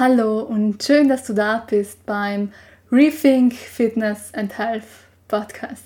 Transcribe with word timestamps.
Hallo 0.00 0.42
und 0.42 0.80
schön, 0.80 1.08
dass 1.08 1.24
du 1.24 1.32
da 1.32 1.66
bist 1.68 2.06
beim 2.06 2.52
Rethink 2.92 3.52
Fitness 3.54 4.32
and 4.32 4.56
Health 4.56 4.84
Podcast. 5.26 5.82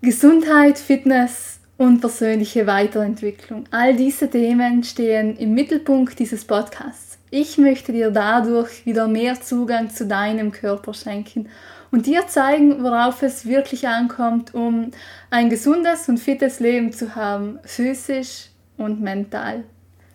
Gesundheit, 0.00 0.78
Fitness 0.78 1.58
und 1.76 2.00
persönliche 2.00 2.68
Weiterentwicklung. 2.68 3.64
All 3.72 3.96
diese 3.96 4.30
Themen 4.30 4.84
stehen 4.84 5.36
im 5.38 5.54
Mittelpunkt 5.54 6.16
dieses 6.20 6.44
Podcasts. 6.44 7.18
Ich 7.30 7.58
möchte 7.58 7.90
dir 7.90 8.12
dadurch 8.12 8.86
wieder 8.86 9.08
mehr 9.08 9.40
Zugang 9.40 9.90
zu 9.90 10.06
deinem 10.06 10.52
Körper 10.52 10.94
schenken 10.94 11.48
und 11.90 12.06
dir 12.06 12.28
zeigen, 12.28 12.84
worauf 12.84 13.22
es 13.22 13.44
wirklich 13.44 13.88
ankommt, 13.88 14.54
um 14.54 14.92
ein 15.30 15.50
gesundes 15.50 16.08
und 16.08 16.20
fittes 16.20 16.60
Leben 16.60 16.92
zu 16.92 17.16
haben, 17.16 17.58
physisch 17.64 18.50
und 18.76 19.00
mental. 19.00 19.64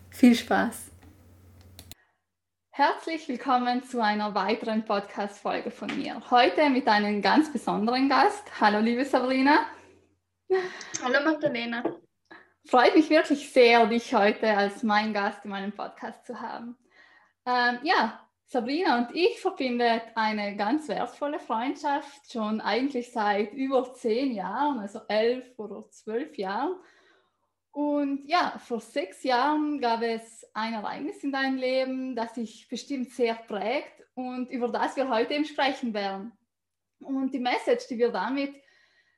Viel 0.08 0.34
Spaß! 0.34 0.89
Herzlich 2.80 3.28
willkommen 3.28 3.82
zu 3.82 4.02
einer 4.02 4.34
weiteren 4.34 4.86
Podcast-Folge 4.86 5.70
von 5.70 5.94
mir. 5.98 6.18
Heute 6.30 6.70
mit 6.70 6.88
einem 6.88 7.20
ganz 7.20 7.52
besonderen 7.52 8.08
Gast. 8.08 8.58
Hallo, 8.58 8.78
liebe 8.78 9.04
Sabrina. 9.04 9.66
Hallo, 11.02 11.22
Magdalena. 11.22 11.84
Freut 12.64 12.96
mich 12.96 13.10
wirklich 13.10 13.52
sehr, 13.52 13.84
dich 13.86 14.14
heute 14.14 14.56
als 14.56 14.82
mein 14.82 15.12
Gast 15.12 15.44
in 15.44 15.50
meinem 15.50 15.72
Podcast 15.72 16.24
zu 16.24 16.40
haben. 16.40 16.78
Ähm, 17.44 17.80
ja, 17.82 18.26
Sabrina 18.46 18.96
und 18.96 19.14
ich 19.14 19.38
verbinden 19.42 20.00
eine 20.14 20.56
ganz 20.56 20.88
wertvolle 20.88 21.38
Freundschaft 21.38 22.32
schon 22.32 22.62
eigentlich 22.62 23.12
seit 23.12 23.52
über 23.52 23.92
zehn 23.92 24.32
Jahren, 24.32 24.78
also 24.78 25.00
elf 25.06 25.44
oder 25.58 25.86
zwölf 25.90 26.38
Jahren. 26.38 26.76
Und 27.72 28.24
ja, 28.26 28.58
vor 28.58 28.80
sechs 28.80 29.22
Jahren 29.22 29.80
gab 29.80 30.02
es 30.02 30.44
ein 30.54 30.74
Ereignis 30.74 31.22
in 31.22 31.32
deinem 31.32 31.56
Leben, 31.56 32.16
das 32.16 32.34
dich 32.34 32.68
bestimmt 32.68 33.10
sehr 33.12 33.34
prägt 33.34 34.02
und 34.14 34.50
über 34.50 34.68
das 34.68 34.96
wir 34.96 35.08
heute 35.08 35.34
eben 35.34 35.44
sprechen 35.44 35.94
werden. 35.94 36.32
Und 36.98 37.32
die 37.32 37.38
Message, 37.38 37.86
die 37.88 37.98
wir 37.98 38.10
damit 38.10 38.54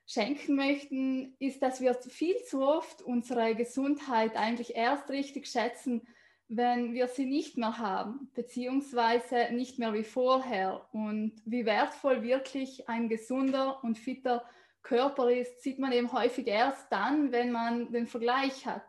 schenken 0.05 0.55
möchten, 0.55 1.35
ist, 1.39 1.61
dass 1.61 1.81
wir 1.81 1.93
viel 1.95 2.37
zu 2.43 2.61
oft 2.61 3.01
unsere 3.01 3.55
Gesundheit 3.55 4.35
eigentlich 4.35 4.75
erst 4.75 5.09
richtig 5.09 5.47
schätzen, 5.47 6.07
wenn 6.47 6.93
wir 6.93 7.07
sie 7.07 7.25
nicht 7.25 7.57
mehr 7.57 7.77
haben, 7.77 8.29
beziehungsweise 8.35 9.49
nicht 9.51 9.79
mehr 9.79 9.93
wie 9.93 10.03
vorher. 10.03 10.87
Und 10.91 11.41
wie 11.45 11.65
wertvoll 11.65 12.21
wirklich 12.21 12.87
ein 12.89 13.09
gesunder 13.09 13.83
und 13.83 13.97
fitter 13.97 14.45
Körper 14.83 15.31
ist, 15.31 15.63
sieht 15.63 15.79
man 15.79 15.91
eben 15.91 16.11
häufig 16.11 16.47
erst 16.47 16.91
dann, 16.91 17.31
wenn 17.31 17.51
man 17.51 17.91
den 17.91 18.07
Vergleich 18.07 18.65
hat. 18.65 18.83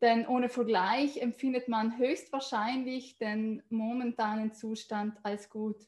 Denn 0.00 0.26
ohne 0.26 0.48
Vergleich 0.48 1.18
empfindet 1.18 1.68
man 1.68 1.98
höchstwahrscheinlich 1.98 3.18
den 3.18 3.62
momentanen 3.68 4.52
Zustand 4.52 5.18
als 5.22 5.48
gut. 5.48 5.86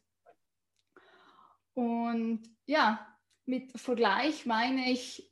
Und 1.75 2.43
ja, 2.67 3.07
mit 3.45 3.79
Vergleich 3.79 4.47
meine 4.47 4.91
ich 4.91 5.31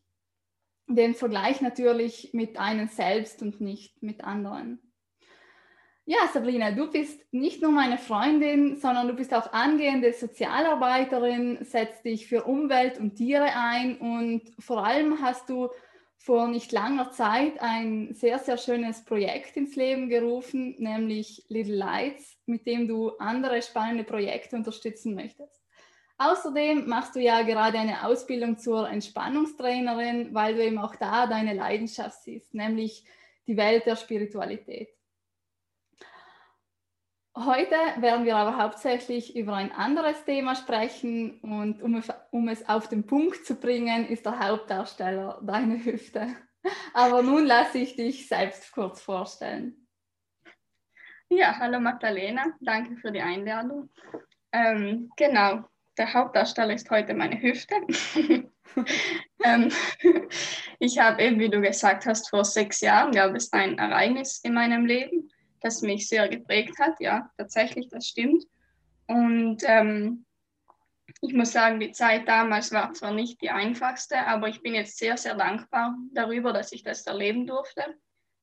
den 0.87 1.15
Vergleich 1.15 1.61
natürlich 1.61 2.35
mit 2.35 2.59
einem 2.59 2.89
selbst 2.89 3.41
und 3.43 3.61
nicht 3.61 4.03
mit 4.03 4.23
anderen. 4.23 4.84
Ja, 6.06 6.28
Sabrina, 6.30 6.70
du 6.70 6.91
bist 6.91 7.19
nicht 7.33 7.62
nur 7.62 7.72
meine 7.72 7.97
Freundin, 7.97 8.76
sondern 8.76 9.09
du 9.09 9.15
bist 9.15 9.32
auch 9.32 9.54
angehende 9.54 10.12
Sozialarbeiterin, 10.12 11.65
setzt 11.65 12.04
dich 12.04 12.26
für 12.26 12.44
Umwelt 12.44 12.98
und 12.98 13.16
Tiere 13.16 13.48
ein 13.56 13.97
und 13.97 14.43
vor 14.59 14.84
allem 14.84 15.22
hast 15.22 15.48
du 15.48 15.70
vor 16.19 16.48
nicht 16.48 16.72
langer 16.72 17.10
Zeit 17.10 17.60
ein 17.62 18.12
sehr, 18.12 18.38
sehr 18.38 18.59
schönes 18.59 19.03
Projekt 19.06 19.56
ins 19.56 19.76
Leben 19.76 20.10
gerufen, 20.10 20.75
nämlich 20.78 21.47
Little 21.48 21.76
Lights, 21.76 22.37
mit 22.44 22.66
dem 22.66 22.87
du 22.87 23.10
andere 23.16 23.62
spannende 23.62 24.04
Projekte 24.04 24.56
unterstützen 24.56 25.14
möchtest. 25.14 25.62
Außerdem 26.19 26.87
machst 26.87 27.16
du 27.16 27.20
ja 27.20 27.43
gerade 27.43 27.78
eine 27.78 28.06
Ausbildung 28.06 28.59
zur 28.59 28.91
Entspannungstrainerin, 28.91 30.34
weil 30.34 30.54
du 30.54 30.64
eben 30.64 30.78
auch 30.78 30.97
da 30.97 31.26
deine 31.26 31.54
Leidenschaft 31.54 32.22
siehst, 32.25 32.53
nämlich 32.53 33.04
die 33.47 33.56
Welt 33.56 33.87
der 33.87 33.97
Spiritualität. 33.97 34.91
Heute 37.37 37.75
werden 37.97 38.25
wir 38.27 38.37
aber 38.37 38.59
hauptsächlich 38.59 39.34
über 39.34 39.55
ein 39.55 39.72
anderes 39.72 40.25
Thema 40.25 40.55
sprechen 40.55 41.41
und 41.41 41.83
um, 41.83 42.00
um, 42.31 42.49
es 42.49 42.69
auf 42.69 42.89
den 42.89 43.06
Punkt 43.06 43.45
zu 43.45 43.56
bringen, 43.56 44.06
ist 44.06 44.25
der 44.25 44.39
Hauptdarsteller 44.39 45.41
deine 45.43 45.84
Hüfte. 45.84 46.28
Aber 46.93 47.23
nun 47.23 47.44
lasse 47.44 47.78
ich 47.78 47.97
dich 47.97 48.28
selbst 48.28 48.71
kurz 48.71 49.03
vorstellen. 49.03 49.89
Ja, 51.28 51.59
hallo 51.59 51.81
Magdalena, 51.81 52.44
danke 52.61 52.97
für 52.99 53.11
die 53.11 53.21
Einladung. 53.21 53.91
Ähm, 54.53 55.11
genau, 55.17 55.65
der 55.99 56.15
Hauptdarsteller 56.15 56.75
ist 56.75 56.89
heute 56.89 57.15
meine 57.15 57.43
Hüfte. 57.43 57.75
ähm, 59.44 59.73
ich 60.78 61.00
habe 61.00 61.21
eben, 61.21 61.41
wie 61.41 61.50
du 61.50 61.61
gesagt 61.61 62.06
hast, 62.06 62.31
vor 62.31 62.44
sechs 62.44 62.81
Jahren 62.81 63.11
gab 63.11 63.34
es 63.34 63.53
ein 63.53 63.77
Ereignis 63.78 64.39
in 64.39 64.55
meinem 64.55 64.87
Leben 64.87 65.33
das 65.64 65.80
mich 65.80 66.08
sehr 66.08 66.28
geprägt 66.28 66.78
hat. 66.78 67.00
Ja, 67.00 67.30
tatsächlich, 67.38 67.88
das 67.88 68.06
stimmt. 68.06 68.44
Und 69.06 69.62
ähm, 69.64 70.26
ich 71.20 71.32
muss 71.32 71.52
sagen, 71.52 71.80
die 71.80 71.92
Zeit 71.92 72.28
damals 72.28 72.70
war 72.70 72.92
zwar 72.92 73.12
nicht 73.12 73.41
die 73.41 73.50
einfachste, 73.50 74.26
aber 74.26 74.48
ich 74.48 74.62
bin 74.62 74.75
jetzt 74.75 74.98
sehr, 74.98 75.16
sehr 75.16 75.34
dankbar 75.34 75.97
darüber, 76.12 76.52
dass 76.52 76.72
ich 76.72 76.82
das 76.82 77.06
erleben 77.06 77.47
durfte, 77.47 77.82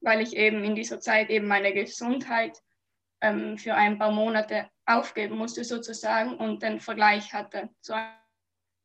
weil 0.01 0.21
ich 0.21 0.35
eben 0.35 0.63
in 0.63 0.75
dieser 0.75 0.99
Zeit 0.99 1.29
eben 1.29 1.47
meine 1.47 1.73
Gesundheit 1.73 2.57
ähm, 3.21 3.57
für 3.57 3.75
ein 3.75 3.99
paar 3.99 4.11
Monate 4.11 4.69
aufgeben 4.85 5.37
musste 5.37 5.63
sozusagen 5.63 6.37
und 6.37 6.63
den 6.63 6.79
Vergleich 6.79 7.33
hatte 7.33 7.69
zu 7.81 7.93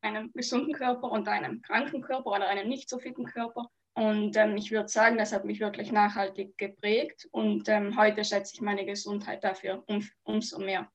einem 0.03 0.31
gesunden 0.35 0.75
Körper 0.75 1.11
und 1.11 1.27
einem 1.27 1.63
kranken 1.63 2.03
Körper 2.03 2.31
oder 2.33 2.49
einem 2.49 2.69
nicht 2.69 2.91
so 2.91 2.99
fitten 2.99 3.25
Körper. 3.25 3.71
Und 3.97 4.37
ähm, 4.37 4.59
ich 4.59 4.71
würde 4.71 4.89
sagen, 4.89 5.17
das 5.17 5.33
hat 5.33 5.47
mich 5.47 5.59
wirklich 5.59 5.91
nachhaltig 5.91 6.59
geprägt 6.59 7.27
und 7.31 7.67
ähm, 7.71 7.97
heute 7.97 8.25
schätze 8.25 8.53
ich 8.53 8.61
meine 8.61 8.85
Gesundheit 8.85 9.43
dafür 9.43 9.83
um, 9.87 10.07
umso 10.23 10.59
mehr. 10.59 10.93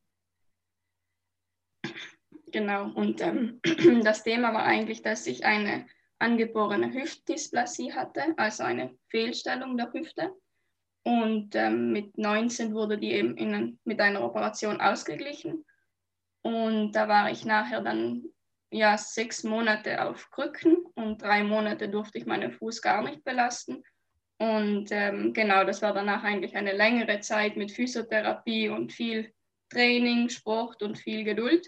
Genau, 2.51 2.91
und 2.91 3.19
ähm, 3.21 3.59
das 4.03 4.23
Thema 4.23 4.53
war 4.53 4.65
eigentlich, 4.65 5.01
dass 5.01 5.25
ich 5.25 5.45
eine 5.45 5.87
angeborene 6.19 6.93
Hüftdysplasie 6.93 7.91
hatte, 7.91 8.35
also 8.37 8.63
eine 8.63 8.95
Fehlstellung 9.09 9.77
der 9.77 9.91
Hüfte. 9.91 10.35
Und 11.03 11.55
ähm, 11.55 11.93
mit 11.93 12.19
19 12.19 12.75
wurde 12.75 12.99
die 12.99 13.13
eben 13.13 13.35
in, 13.35 13.79
mit 13.83 13.99
einer 13.99 14.23
Operation 14.23 14.79
ausgeglichen. 14.79 15.65
Und 16.43 16.91
da 16.91 17.07
war 17.07 17.31
ich 17.31 17.45
nachher 17.45 17.81
dann 17.81 18.25
ja, 18.71 18.97
sechs 18.97 19.43
Monate 19.43 20.03
auf 20.03 20.29
Krücken 20.31 20.77
und 20.95 21.21
drei 21.21 21.43
Monate 21.43 21.89
durfte 21.89 22.17
ich 22.17 22.25
meinen 22.25 22.51
Fuß 22.51 22.81
gar 22.81 23.03
nicht 23.03 23.23
belasten. 23.23 23.83
Und 24.39 24.87
ähm, 24.91 25.33
genau, 25.33 25.63
das 25.65 25.81
war 25.81 25.93
danach 25.93 26.23
eigentlich 26.23 26.55
eine 26.55 26.71
längere 26.71 27.19
Zeit 27.19 27.57
mit 27.57 27.71
Physiotherapie 27.71 28.69
und 28.69 28.91
viel 28.91 29.31
Training, 29.69 30.29
Sport 30.29 30.81
und 30.81 30.97
viel 30.97 31.23
Geduld. 31.23 31.67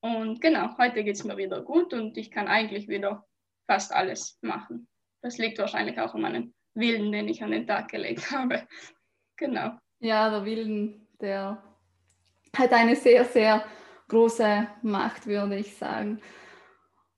Und 0.00 0.40
genau, 0.40 0.76
heute 0.78 1.02
geht 1.04 1.16
es 1.16 1.24
mir 1.24 1.36
wieder 1.36 1.62
gut 1.62 1.92
und 1.94 2.16
ich 2.16 2.30
kann 2.30 2.48
eigentlich 2.48 2.86
wieder 2.86 3.26
fast 3.66 3.92
alles 3.92 4.38
machen. 4.42 4.88
Das 5.22 5.38
liegt 5.38 5.58
wahrscheinlich 5.58 5.98
auch 5.98 6.14
an 6.14 6.20
meinem 6.20 6.54
Willen, 6.74 7.12
den 7.12 7.28
ich 7.28 7.42
an 7.42 7.52
den 7.52 7.66
Tag 7.66 7.88
gelegt 7.88 8.30
habe. 8.30 8.66
Genau. 9.36 9.78
Ja, 10.00 10.30
der 10.30 10.44
Willen, 10.44 11.08
der 11.20 11.62
hat 12.56 12.72
eine 12.72 12.94
sehr, 12.94 13.24
sehr 13.24 13.64
große 14.12 14.68
Macht, 14.82 15.26
würde 15.26 15.56
ich 15.56 15.74
sagen. 15.76 16.20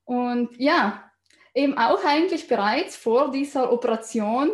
Und 0.04 0.56
ja, 0.58 1.10
eben 1.54 1.76
auch 1.76 2.04
eigentlich 2.04 2.46
bereits 2.48 2.96
vor 2.96 3.30
dieser 3.30 3.72
Operation 3.72 4.50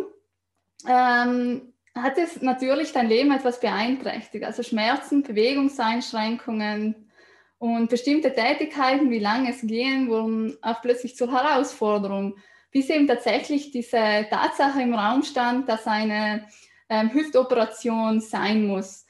ähm, 0.89 1.73
hat 1.95 2.19
es 2.19 2.41
natürlich 2.41 2.93
dein 2.93 3.09
Leben 3.09 3.31
etwas 3.33 3.61
beeinträchtigt. 3.61 4.45
Also 4.45 4.63
Schmerzen, 4.63 5.23
Bewegungseinschränkungen 5.23 7.11
und 7.59 7.91
bestimmte 7.91 8.33
Tätigkeiten, 8.33 9.11
wie 9.11 9.19
lange 9.19 9.51
es 9.51 9.61
gehen, 9.61 10.09
wurden 10.09 10.57
auch 10.63 10.81
plötzlich 10.81 11.17
zur 11.17 11.31
Herausforderung, 11.31 12.37
bis 12.71 12.89
eben 12.89 13.07
tatsächlich 13.07 13.71
diese 13.71 14.27
Tatsache 14.31 14.81
im 14.81 14.95
Raum 14.95 15.23
stand, 15.23 15.69
dass 15.69 15.87
eine 15.87 16.47
ähm, 16.89 17.13
Hüftoperation 17.13 18.21
sein 18.21 18.67
muss. 18.67 19.05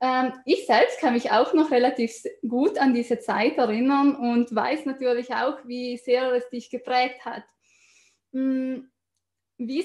Ähm, 0.00 0.32
ich 0.44 0.66
selbst 0.66 1.00
kann 1.00 1.14
mich 1.14 1.30
auch 1.32 1.52
noch 1.54 1.70
relativ 1.70 2.22
gut 2.46 2.78
an 2.78 2.94
diese 2.94 3.18
Zeit 3.18 3.58
erinnern 3.58 4.14
und 4.14 4.54
weiß 4.54 4.86
natürlich 4.86 5.34
auch, 5.34 5.58
wie 5.64 5.96
sehr 5.96 6.32
es 6.32 6.48
dich 6.50 6.70
geprägt 6.70 7.24
hat. 7.24 7.44
Hm, 8.32 8.90
wie, 9.56 9.84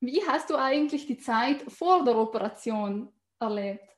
wie 0.00 0.22
hast 0.26 0.50
du 0.50 0.56
eigentlich 0.56 1.06
die 1.06 1.18
Zeit 1.18 1.62
vor 1.62 2.04
der 2.04 2.16
Operation 2.16 3.10
erlebt? 3.40 3.88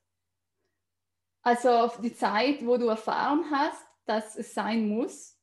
Also 1.43 1.91
die 2.01 2.15
Zeit, 2.15 2.65
wo 2.65 2.77
du 2.77 2.87
erfahren 2.87 3.45
hast, 3.51 3.85
dass 4.07 4.37
es 4.37 4.55
sein 4.55 4.89
muss, 4.89 5.39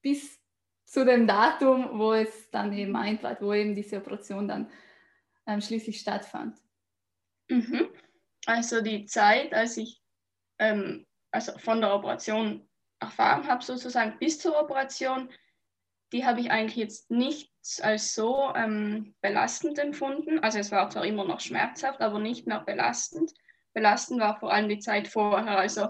bis 0.00 0.38
zu 0.84 1.04
dem 1.04 1.26
Datum, 1.26 1.98
wo 1.98 2.12
es 2.12 2.48
dann 2.50 2.72
eben 2.72 2.94
eintrat, 2.94 3.42
wo 3.42 3.52
eben 3.52 3.74
diese 3.74 3.98
Operation 3.98 4.46
dann 4.46 4.70
ähm, 5.46 5.60
schließlich 5.60 6.00
stattfand. 6.00 6.56
Mhm. 7.48 7.88
Also 8.46 8.80
die 8.80 9.06
Zeit, 9.06 9.52
als 9.52 9.76
ich 9.76 10.00
ähm, 10.58 11.06
also 11.30 11.58
von 11.58 11.80
der 11.80 11.94
Operation 11.94 12.66
erfahren 13.00 13.46
habe, 13.46 13.62
sozusagen 13.62 14.18
bis 14.18 14.38
zur 14.38 14.58
Operation, 14.58 15.28
die 16.12 16.24
habe 16.24 16.40
ich 16.40 16.50
eigentlich 16.50 16.76
jetzt 16.76 17.10
nicht 17.10 17.52
als 17.82 18.14
so 18.14 18.52
ähm, 18.54 19.14
belastend 19.20 19.78
empfunden. 19.78 20.38
Also 20.38 20.58
es 20.58 20.70
war 20.70 20.88
zwar 20.88 21.04
immer 21.04 21.24
noch 21.24 21.40
schmerzhaft, 21.40 22.00
aber 22.00 22.20
nicht 22.20 22.46
mehr 22.46 22.60
belastend. 22.60 23.34
Belastend 23.74 24.20
war 24.20 24.38
vor 24.38 24.52
allem 24.52 24.68
die 24.68 24.78
Zeit 24.78 25.08
vorher, 25.08 25.58
also 25.58 25.88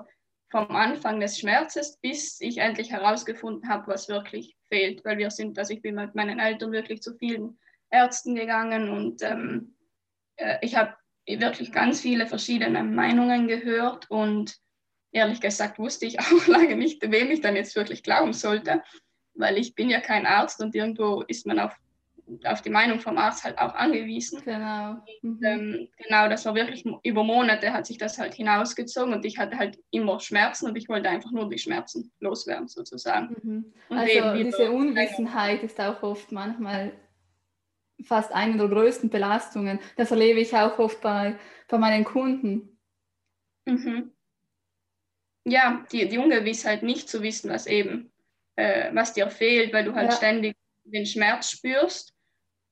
vom 0.51 0.71
Anfang 0.71 1.21
des 1.21 1.39
Schmerzes, 1.39 1.99
bis 1.99 2.41
ich 2.41 2.59
endlich 2.59 2.91
herausgefunden 2.91 3.69
habe, 3.69 3.89
was 3.89 4.09
wirklich 4.09 4.57
fehlt. 4.69 5.05
Weil 5.05 5.19
wir 5.19 5.31
sind, 5.31 5.59
also 5.59 5.75
ich 5.75 5.83
bin 5.83 5.97
mit 5.97 6.15
meinen 6.15 6.39
Eltern 6.39 6.73
wirklich 6.73 7.03
zu 7.03 7.15
vielen 7.17 7.59
Ärzten 7.91 8.35
gegangen 8.35 8.91
und 8.91 9.23
ähm, 9.23 9.77
äh, 10.37 10.59
ich 10.63 10.77
habe 10.77 10.97
wirklich 11.27 11.73
ganz 11.73 12.01
viele 12.01 12.27
verschiedene 12.27 12.83
Meinungen 12.83 13.49
gehört 13.49 14.11
und 14.11 14.57
ehrlich 15.13 15.41
gesagt 15.41 15.79
wusste 15.79 16.07
ich 16.07 16.19
auch 16.21 16.47
lange 16.47 16.77
nicht, 16.77 17.03
wem 17.03 17.31
ich 17.31 17.41
dann 17.41 17.57
jetzt 17.57 17.75
wirklich 17.77 18.03
glauben 18.03 18.33
sollte, 18.33 18.83
weil 19.35 19.59
ich 19.59 19.75
bin 19.75 19.91
ja 19.91 20.01
kein 20.01 20.27
Arzt 20.27 20.63
und 20.63 20.75
irgendwo 20.75 21.23
ist 21.23 21.47
man 21.47 21.59
auf, 21.59 21.77
auf 22.45 22.63
die 22.63 22.71
Meinung 22.71 23.01
vom 23.01 23.19
Arzt 23.19 23.45
halt 23.45 23.59
auch 23.59 23.75
angewiesen. 23.75 24.43
Genau. 24.45 24.97
Und, 25.23 25.45
ähm, 25.45 25.89
genau, 25.97 26.29
das 26.29 26.45
war 26.45 26.55
wirklich 26.55 26.85
über 27.03 27.23
Monate 27.23 27.73
hat 27.73 27.87
sich 27.87 27.99
das 27.99 28.19
halt 28.19 28.35
hinausgezogen 28.35 29.15
und 29.15 29.25
ich 29.25 29.39
hatte 29.39 29.59
halt 29.59 29.79
immer 29.91 30.21
Schmerzen 30.21 30.67
und 30.67 30.77
ich 30.77 30.89
wollte 30.89 31.09
einfach 31.09 31.31
nur 31.31 31.49
die 31.49 31.59
Schmerzen 31.59 32.11
loswerden 32.21 32.69
sozusagen. 32.69 33.37
Mhm. 33.43 33.73
Also 33.91 34.35
diese 34.35 34.71
Unwissenheit 34.71 35.63
ist 35.63 35.81
auch 35.81 36.03
oft 36.03 36.33
manchmal 36.33 36.93
fast 38.05 38.33
eine 38.33 38.57
der 38.57 38.69
größten 38.69 39.11
Belastungen. 39.11 39.81
Das 39.97 40.11
erlebe 40.11 40.41
ich 40.41 40.55
auch 40.55 40.79
oft 40.79 41.01
bei, 41.01 41.39
bei 41.69 41.79
meinen 41.79 42.05
Kunden. 42.05 42.79
Mhm. 43.67 44.13
Ja, 45.45 45.85
die, 45.93 46.09
die 46.09 46.19
Ungewissheit 46.19 46.83
nicht 46.83 47.09
zu 47.09 47.23
wissen, 47.23 47.51
was 47.51 47.67
eben, 47.67 48.13
äh, 48.57 48.95
was 48.95 49.13
dir 49.13 49.31
fehlt, 49.31 49.73
weil 49.73 49.85
du 49.85 49.95
halt 49.95 50.11
ja. 50.11 50.17
ständig 50.17 50.57
den 50.85 51.07
Schmerz 51.07 51.51
spürst 51.51 52.15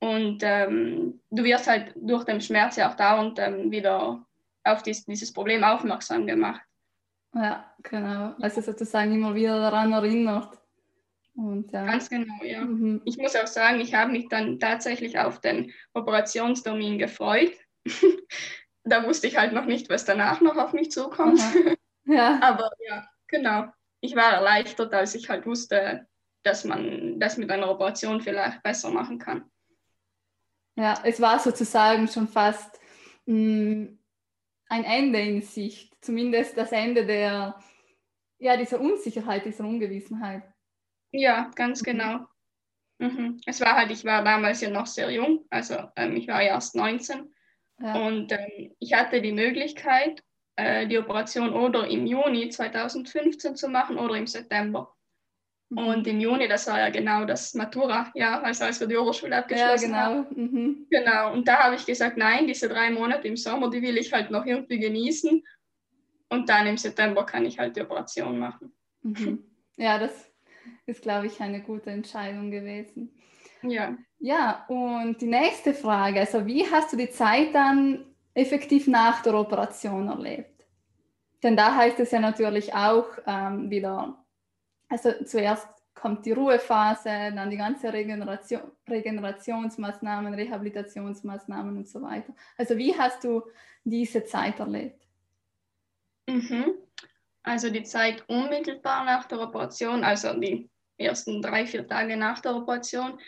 und 0.00 0.42
ähm, 0.42 1.20
du 1.30 1.44
wirst 1.44 1.66
halt 1.66 1.92
durch 1.96 2.24
den 2.24 2.40
Schmerz 2.40 2.76
ja 2.76 2.90
auch 2.90 2.96
dauernd 2.96 3.38
ähm, 3.38 3.70
wieder 3.70 4.24
auf 4.64 4.82
dies, 4.82 5.04
dieses 5.04 5.32
Problem 5.32 5.64
aufmerksam 5.64 6.26
gemacht. 6.26 6.62
Ja, 7.34 7.74
genau. 7.82 8.34
Also 8.40 8.60
sozusagen 8.60 9.12
immer 9.14 9.34
wieder 9.34 9.58
daran 9.58 9.92
erinnert. 9.92 10.58
Und, 11.34 11.72
ja. 11.72 11.84
Ganz 11.84 12.08
genau, 12.08 12.42
ja. 12.42 12.64
Mhm. 12.64 13.02
Ich 13.04 13.18
muss 13.18 13.34
auch 13.34 13.46
sagen, 13.46 13.80
ich 13.80 13.94
habe 13.94 14.12
mich 14.12 14.28
dann 14.28 14.60
tatsächlich 14.60 15.18
auf 15.18 15.40
den 15.40 15.72
Operationstermin 15.92 16.98
gefreut. 16.98 17.52
da 18.84 19.04
wusste 19.06 19.26
ich 19.26 19.36
halt 19.36 19.52
noch 19.52 19.64
nicht, 19.64 19.90
was 19.90 20.04
danach 20.04 20.40
noch 20.40 20.56
auf 20.56 20.72
mich 20.72 20.90
zukommt. 20.90 21.40
Ja. 22.06 22.38
Aber 22.42 22.70
ja, 22.86 23.08
genau. 23.26 23.66
Ich 24.00 24.14
war 24.14 24.32
erleichtert, 24.32 24.92
als 24.92 25.14
ich 25.14 25.28
halt 25.28 25.46
wusste, 25.46 26.06
dass 26.44 26.64
man 26.64 27.18
das 27.18 27.36
mit 27.36 27.50
einer 27.50 27.70
Operation 27.70 28.20
vielleicht 28.20 28.62
besser 28.62 28.90
machen 28.90 29.18
kann. 29.18 29.50
Ja, 30.76 31.00
es 31.04 31.20
war 31.20 31.38
sozusagen 31.38 32.06
schon 32.08 32.28
fast 32.28 32.78
mh, 33.26 33.34
mm, 33.34 33.98
ein 34.68 34.84
Ende 34.84 35.20
in 35.20 35.42
Sicht, 35.42 35.96
zumindest 36.04 36.56
das 36.56 36.72
Ende 36.72 37.06
der, 37.06 37.58
ja, 38.38 38.56
dieser 38.56 38.80
Unsicherheit, 38.80 39.44
dieser 39.44 39.64
Ungewissenheit. 39.64 40.42
Ja, 41.16 41.50
ganz 41.54 41.80
mhm. 41.82 41.84
genau. 41.84 42.26
Mhm. 42.98 43.40
Es 43.46 43.60
war 43.60 43.76
halt, 43.76 43.90
ich 43.92 44.04
war 44.04 44.24
damals 44.24 44.60
ja 44.60 44.70
noch 44.70 44.86
sehr 44.86 45.10
jung, 45.10 45.46
also 45.50 45.76
ähm, 45.96 46.16
ich 46.16 46.26
war 46.28 46.42
ja 46.42 46.54
erst 46.54 46.74
19 46.74 47.32
ja. 47.80 47.94
und 48.06 48.32
ähm, 48.32 48.74
ich 48.78 48.94
hatte 48.94 49.20
die 49.20 49.32
Möglichkeit, 49.32 50.22
äh, 50.56 50.86
die 50.86 50.98
Operation 50.98 51.52
oder 51.52 51.86
im 51.86 52.06
Juni 52.06 52.48
2015 52.48 53.56
zu 53.56 53.68
machen 53.68 53.96
oder 53.96 54.16
im 54.16 54.26
September. 54.26 54.92
Mhm. 55.70 55.78
Und 55.78 56.06
im 56.06 56.20
Juni, 56.20 56.48
das 56.48 56.66
war 56.66 56.80
ja 56.80 56.90
genau 56.90 57.24
das 57.24 57.54
Matura, 57.54 58.10
ja, 58.14 58.40
also 58.40 58.64
als 58.64 58.80
wir 58.80 58.88
die 58.88 58.96
Oberschule 58.96 59.36
abgeschlossen 59.36 59.92
ja, 59.92 60.08
genau. 60.08 60.24
haben. 60.24 60.26
Mhm. 60.36 60.86
Genau, 60.90 61.32
und 61.32 61.46
da 61.46 61.64
habe 61.64 61.76
ich 61.76 61.86
gesagt, 61.86 62.16
nein, 62.16 62.48
diese 62.48 62.68
drei 62.68 62.90
Monate 62.90 63.28
im 63.28 63.36
Sommer, 63.36 63.70
die 63.70 63.82
will 63.82 63.96
ich 63.98 64.12
halt 64.12 64.30
noch 64.30 64.46
irgendwie 64.46 64.78
genießen. 64.78 65.44
Und 66.28 66.48
dann 66.48 66.66
im 66.66 66.76
September 66.76 67.24
kann 67.24 67.44
ich 67.44 67.58
halt 67.58 67.76
die 67.76 67.82
Operation 67.82 68.38
machen. 68.38 68.72
Mhm. 69.02 69.44
Ja, 69.76 69.98
das 69.98 70.33
ist, 70.86 71.02
glaube 71.02 71.26
ich, 71.26 71.40
eine 71.40 71.62
gute 71.62 71.90
Entscheidung 71.90 72.50
gewesen. 72.50 73.10
Ja. 73.62 73.96
Ja, 74.18 74.64
und 74.68 75.20
die 75.20 75.26
nächste 75.26 75.74
Frage, 75.74 76.20
also 76.20 76.46
wie 76.46 76.64
hast 76.70 76.92
du 76.92 76.96
die 76.96 77.10
Zeit 77.10 77.54
dann 77.54 78.06
effektiv 78.34 78.86
nach 78.86 79.22
der 79.22 79.34
Operation 79.34 80.08
erlebt? 80.08 80.64
Denn 81.42 81.56
da 81.56 81.76
heißt 81.76 82.00
es 82.00 82.10
ja 82.10 82.20
natürlich 82.20 82.74
auch 82.74 83.06
ähm, 83.26 83.70
wieder, 83.70 84.24
also 84.88 85.12
zuerst 85.24 85.68
kommt 85.94 86.26
die 86.26 86.32
Ruhephase, 86.32 87.32
dann 87.34 87.50
die 87.50 87.56
ganze 87.56 87.92
Regeneration, 87.92 88.62
Regenerationsmaßnahmen, 88.88 90.34
Rehabilitationsmaßnahmen 90.34 91.76
und 91.76 91.88
so 91.88 92.02
weiter. 92.02 92.34
Also 92.56 92.76
wie 92.76 92.96
hast 92.96 93.24
du 93.24 93.42
diese 93.84 94.24
Zeit 94.24 94.58
erlebt? 94.58 95.06
Mhm. 96.28 96.74
Also 97.44 97.70
die 97.70 97.82
Zeit 97.82 98.24
unmittelbar 98.26 99.04
nach 99.04 99.26
der 99.26 99.40
Operation, 99.40 100.02
also 100.02 100.32
die 100.32 100.68
ersten 100.96 101.42
drei, 101.42 101.66
vier 101.66 101.86
Tage 101.86 102.16
nach 102.16 102.40
der 102.40 102.56
Operation, 102.56 103.20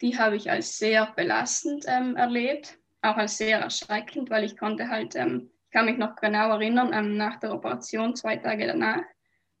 die 0.00 0.18
habe 0.18 0.36
ich 0.36 0.50
als 0.50 0.76
sehr 0.76 1.12
belastend 1.16 1.84
ähm, 1.86 2.16
erlebt, 2.16 2.78
auch 3.00 3.16
als 3.16 3.38
sehr 3.38 3.60
erschreckend, 3.60 4.28
weil 4.30 4.44
ich 4.44 4.56
konnte 4.56 4.88
halt, 4.88 5.14
ähm, 5.14 5.50
ich 5.64 5.70
kann 5.70 5.86
mich 5.86 5.98
noch 5.98 6.16
genau 6.16 6.50
erinnern, 6.50 6.92
ähm, 6.92 7.16
nach 7.16 7.38
der 7.38 7.54
Operation, 7.54 8.16
zwei 8.16 8.36
Tage 8.36 8.66
danach, 8.66 9.02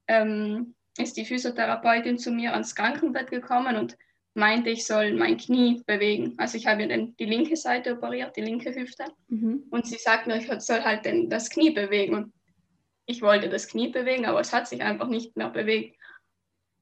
ähm, 0.08 0.74
ist 0.98 1.16
die 1.16 1.24
Physiotherapeutin 1.24 2.18
zu 2.18 2.32
mir 2.32 2.52
ans 2.52 2.74
Krankenbett 2.74 3.30
gekommen 3.30 3.76
und 3.76 3.96
meinte, 4.34 4.70
ich 4.70 4.86
soll 4.86 5.12
mein 5.14 5.36
Knie 5.36 5.82
bewegen. 5.86 6.34
Also 6.38 6.56
ich 6.56 6.66
habe 6.66 6.86
den, 6.86 7.16
die 7.16 7.24
linke 7.24 7.56
Seite 7.56 7.94
operiert, 7.94 8.36
die 8.36 8.42
linke 8.42 8.74
Hüfte. 8.74 9.04
Mhm. 9.28 9.64
Und 9.70 9.86
sie 9.86 9.98
sagt 9.98 10.26
mir, 10.26 10.36
ich 10.36 10.48
soll 10.62 10.82
halt 10.82 11.04
den, 11.04 11.28
das 11.30 11.50
Knie 11.50 11.70
bewegen. 11.70 12.14
Und 12.14 12.32
ich 13.08 13.22
wollte 13.22 13.48
das 13.48 13.68
Knie 13.68 13.88
bewegen, 13.88 14.26
aber 14.26 14.40
es 14.40 14.52
hat 14.52 14.68
sich 14.68 14.82
einfach 14.82 15.08
nicht 15.08 15.34
mehr 15.34 15.48
bewegt. 15.48 15.98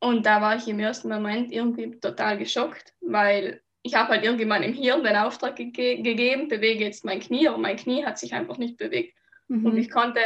Und 0.01 0.27
da 0.27 0.43
war 0.43 0.57
ich 0.57 0.67
im 0.67 0.81
ersten 0.81 1.09
Moment 1.09 1.53
irgendwie 1.53 1.99
total 2.01 2.37
geschockt, 2.37 2.93
weil 3.01 3.63
ich 3.83 3.95
habe 3.95 4.09
halt 4.11 4.25
irgendwie 4.25 4.45
meinem 4.45 4.73
Hirn 4.73 5.05
den 5.05 5.17
Auftrag 5.17 5.55
ge 5.55 5.71
gegeben, 5.71 6.49
bewege 6.49 6.85
jetzt 6.85 7.05
mein 7.05 7.21
Knie, 7.21 7.47
aber 7.47 7.59
mein 7.59 7.77
Knie 7.77 8.05
hat 8.05 8.19
sich 8.19 8.35
einfach 8.35 8.59
nicht 8.59 8.77
bewegt. 8.77 9.17
Mhm. 9.47 9.67
Und 9.67 9.79
ich 9.79 9.89
konnte 9.89 10.21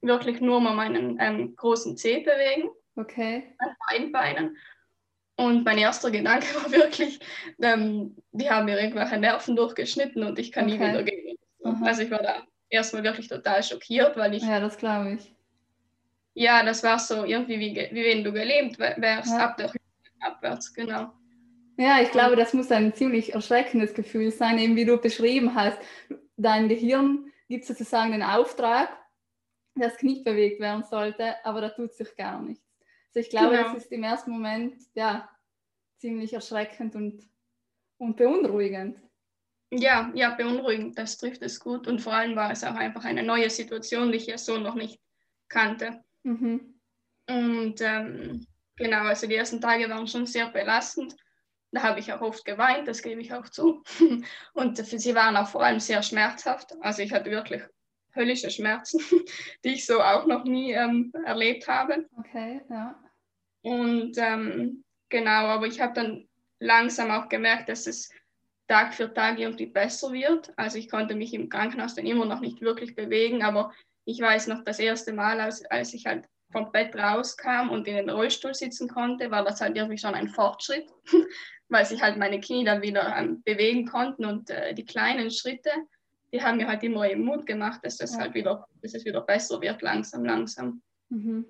wirklich 0.00 0.40
nur 0.40 0.60
mal 0.60 0.74
meinen 0.74 1.18
ähm, 1.20 1.56
großen 1.56 1.96
Zeh 1.96 2.20
bewegen, 2.20 2.70
okay. 2.94 3.52
an 3.58 3.74
beiden 3.88 4.12
Beinen. 4.12 4.56
Und 5.36 5.64
mein 5.64 5.78
erster 5.78 6.12
Gedanke 6.12 6.46
war 6.62 6.70
wirklich, 6.70 7.18
ähm, 7.60 8.16
die 8.30 8.48
haben 8.48 8.66
mir 8.66 8.80
irgendwelche 8.80 9.18
Nerven 9.18 9.56
durchgeschnitten 9.56 10.22
und 10.22 10.38
ich 10.38 10.52
kann 10.52 10.66
okay. 10.66 10.78
nie 10.78 10.88
wieder 10.88 11.02
gehen. 11.02 11.36
Aha. 11.64 11.86
Also 11.86 12.02
ich 12.02 12.10
war 12.12 12.22
da 12.22 12.46
erstmal 12.68 13.02
wirklich 13.02 13.26
total 13.26 13.64
schockiert, 13.64 14.16
weil 14.16 14.34
ich. 14.34 14.44
Ja, 14.44 14.60
das 14.60 14.78
glaube 14.78 15.14
ich 15.14 15.34
ja, 16.34 16.64
das 16.64 16.82
war 16.82 16.98
so 16.98 17.24
irgendwie 17.24 17.58
wie, 17.58 17.74
wie 17.74 18.04
wenn 18.04 18.24
du 18.24 18.32
gelähmt 18.32 18.78
wärst, 18.78 19.30
ja. 19.30 19.38
ab 19.38 19.56
der 19.56 19.66
Hüfte 19.66 19.80
abwärts, 20.20 20.72
genau. 20.72 21.12
Ja, 21.76 22.00
ich 22.02 22.10
glaube, 22.10 22.36
das 22.36 22.52
muss 22.52 22.70
ein 22.70 22.94
ziemlich 22.94 23.34
erschreckendes 23.34 23.94
Gefühl 23.94 24.30
sein, 24.30 24.58
eben 24.58 24.76
wie 24.76 24.84
du 24.84 24.98
beschrieben 24.98 25.54
hast. 25.54 25.78
Dein 26.36 26.68
Gehirn 26.68 27.32
gibt 27.48 27.64
sozusagen 27.64 28.12
den 28.12 28.22
Auftrag, 28.22 28.90
dass 29.74 29.96
Knie 29.96 30.22
bewegt 30.22 30.60
werden 30.60 30.84
sollte, 30.84 31.34
aber 31.44 31.62
da 31.62 31.70
tut 31.70 31.94
sich 31.94 32.14
gar 32.16 32.42
nichts. 32.42 32.64
Also 33.08 33.20
ich 33.20 33.30
glaube, 33.30 33.56
genau. 33.56 33.72
das 33.72 33.84
ist 33.84 33.92
im 33.92 34.04
ersten 34.04 34.30
Moment 34.30 34.74
ja 34.94 35.28
ziemlich 35.98 36.32
erschreckend 36.32 36.94
und, 36.94 37.28
und 37.98 38.16
beunruhigend. 38.16 39.00
Ja, 39.72 40.10
ja, 40.14 40.34
beunruhigend, 40.34 40.98
das 40.98 41.16
trifft 41.16 41.42
es 41.42 41.60
gut. 41.60 41.86
Und 41.86 42.00
vor 42.00 42.12
allem 42.12 42.36
war 42.36 42.50
es 42.50 42.64
auch 42.64 42.74
einfach 42.74 43.04
eine 43.04 43.22
neue 43.22 43.50
Situation, 43.50 44.10
die 44.10 44.18
ich 44.18 44.26
ja 44.26 44.36
so 44.36 44.58
noch 44.58 44.74
nicht 44.74 45.00
kannte. 45.48 46.04
Mhm. 46.22 46.80
Und 47.28 47.80
ähm, 47.80 48.46
genau, 48.76 49.04
also 49.04 49.26
die 49.26 49.36
ersten 49.36 49.60
Tage 49.60 49.88
waren 49.88 50.06
schon 50.06 50.26
sehr 50.26 50.50
belastend. 50.50 51.16
Da 51.72 51.82
habe 51.82 52.00
ich 52.00 52.12
auch 52.12 52.20
oft 52.20 52.44
geweint, 52.44 52.88
das 52.88 53.02
gebe 53.02 53.20
ich 53.20 53.32
auch 53.32 53.48
zu. 53.48 53.82
Und 54.54 54.76
sie 54.76 55.14
waren 55.14 55.36
auch 55.36 55.48
vor 55.48 55.62
allem 55.62 55.78
sehr 55.78 56.02
schmerzhaft. 56.02 56.72
Also 56.80 57.02
ich 57.02 57.12
hatte 57.12 57.30
wirklich 57.30 57.62
höllische 58.14 58.50
Schmerzen, 58.50 59.00
die 59.64 59.74
ich 59.74 59.86
so 59.86 60.02
auch 60.02 60.26
noch 60.26 60.44
nie 60.44 60.72
ähm, 60.72 61.12
erlebt 61.24 61.68
habe. 61.68 62.08
Okay, 62.18 62.60
ja. 62.68 63.00
Und 63.62 64.16
ähm, 64.16 64.84
genau, 65.08 65.46
aber 65.46 65.66
ich 65.66 65.80
habe 65.80 65.94
dann 65.94 66.28
langsam 66.58 67.10
auch 67.10 67.28
gemerkt, 67.28 67.68
dass 67.68 67.86
es 67.86 68.10
Tag 68.66 68.94
für 68.94 69.12
Tag 69.12 69.38
irgendwie 69.38 69.66
besser 69.66 70.12
wird. 70.12 70.52
Also 70.56 70.78
ich 70.78 70.88
konnte 70.88 71.14
mich 71.14 71.34
im 71.34 71.48
Krankenhaus 71.48 71.94
dann 71.94 72.06
immer 72.06 72.24
noch 72.24 72.40
nicht 72.40 72.60
wirklich 72.60 72.94
bewegen, 72.94 73.42
aber 73.42 73.72
ich 74.04 74.20
weiß 74.20 74.48
noch, 74.48 74.64
das 74.64 74.78
erste 74.78 75.12
Mal, 75.12 75.40
als, 75.40 75.64
als 75.66 75.94
ich 75.94 76.06
halt 76.06 76.26
vom 76.52 76.72
Bett 76.72 76.94
rauskam 76.96 77.70
und 77.70 77.86
in 77.86 77.96
den 77.96 78.10
Rollstuhl 78.10 78.54
sitzen 78.54 78.88
konnte, 78.88 79.30
war 79.30 79.44
das 79.44 79.60
halt 79.60 79.76
irgendwie 79.76 79.98
schon 79.98 80.14
ein 80.14 80.28
Fortschritt, 80.28 80.88
weil 81.68 81.84
sich 81.84 82.02
halt 82.02 82.16
meine 82.16 82.40
Knie 82.40 82.64
dann 82.64 82.82
wieder 82.82 83.14
ähm, 83.16 83.42
bewegen 83.44 83.86
konnten 83.86 84.24
und 84.24 84.50
äh, 84.50 84.74
die 84.74 84.84
kleinen 84.84 85.30
Schritte, 85.30 85.70
die 86.32 86.42
haben 86.42 86.58
mir 86.58 86.68
halt 86.68 86.82
immer 86.82 87.08
eben 87.08 87.24
Mut 87.24 87.46
gemacht, 87.46 87.80
dass 87.82 87.96
das 87.96 88.14
ja. 88.14 88.20
halt 88.20 88.34
wieder, 88.34 88.66
dass 88.82 88.94
es 88.94 89.04
wieder 89.04 89.20
besser 89.20 89.60
wird, 89.60 89.82
langsam, 89.82 90.24
langsam. 90.24 90.82
Mhm. 91.08 91.46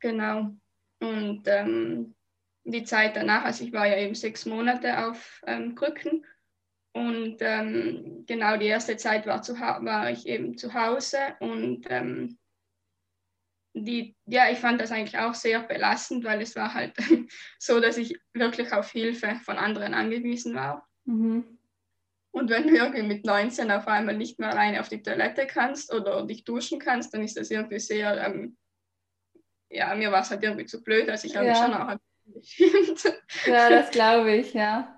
Genau. 0.00 0.52
Und 1.00 1.42
ähm, 1.46 2.14
die 2.64 2.84
Zeit 2.84 3.16
danach, 3.16 3.44
also 3.44 3.64
ich 3.64 3.72
war 3.72 3.86
ja 3.86 3.96
eben 3.96 4.14
sechs 4.14 4.46
Monate 4.46 5.06
auf 5.06 5.40
ähm, 5.46 5.74
Krücken 5.74 6.24
und 6.92 7.36
ähm, 7.40 8.24
genau 8.26 8.56
die 8.56 8.66
erste 8.66 8.96
Zeit 8.96 9.26
war, 9.26 9.42
zu, 9.42 9.58
war 9.58 10.10
ich 10.10 10.26
eben 10.26 10.56
zu 10.56 10.74
Hause 10.74 11.18
und 11.40 11.86
ähm, 11.88 12.38
die, 13.74 14.16
ja, 14.26 14.50
ich 14.50 14.58
fand 14.58 14.80
das 14.80 14.90
eigentlich 14.90 15.18
auch 15.18 15.34
sehr 15.34 15.60
belastend, 15.60 16.24
weil 16.24 16.40
es 16.40 16.56
war 16.56 16.74
halt 16.74 16.94
so, 17.58 17.80
dass 17.80 17.96
ich 17.96 18.18
wirklich 18.32 18.72
auf 18.72 18.90
Hilfe 18.90 19.40
von 19.44 19.56
anderen 19.56 19.94
angewiesen 19.94 20.54
war. 20.54 20.88
Mhm. 21.04 21.58
Und 22.30 22.50
wenn 22.50 22.68
du 22.68 22.74
irgendwie 22.74 23.02
mit 23.02 23.24
19 23.24 23.70
auf 23.70 23.88
einmal 23.88 24.16
nicht 24.16 24.38
mehr 24.38 24.50
alleine 24.50 24.80
auf 24.80 24.88
die 24.88 25.02
Toilette 25.02 25.46
kannst 25.46 25.92
oder 25.92 26.24
dich 26.26 26.44
duschen 26.44 26.78
kannst, 26.78 27.14
dann 27.14 27.22
ist 27.22 27.36
das 27.36 27.50
irgendwie 27.50 27.80
sehr, 27.80 28.22
ähm, 28.22 28.56
ja, 29.70 29.94
mir 29.94 30.12
war 30.12 30.22
es 30.22 30.30
halt 30.30 30.42
irgendwie 30.42 30.66
zu 30.66 30.82
blöd, 30.82 31.08
also 31.08 31.26
ich 31.26 31.36
habe 31.36 31.46
ja. 31.46 31.52
mich 31.52 31.60
schon 31.60 31.74
auch 31.74 31.88
ein 31.88 31.98
bisschen 32.26 33.14
Ja, 33.46 33.70
das 33.70 33.90
glaube 33.90 34.34
ich, 34.34 34.54
ja. 34.54 34.97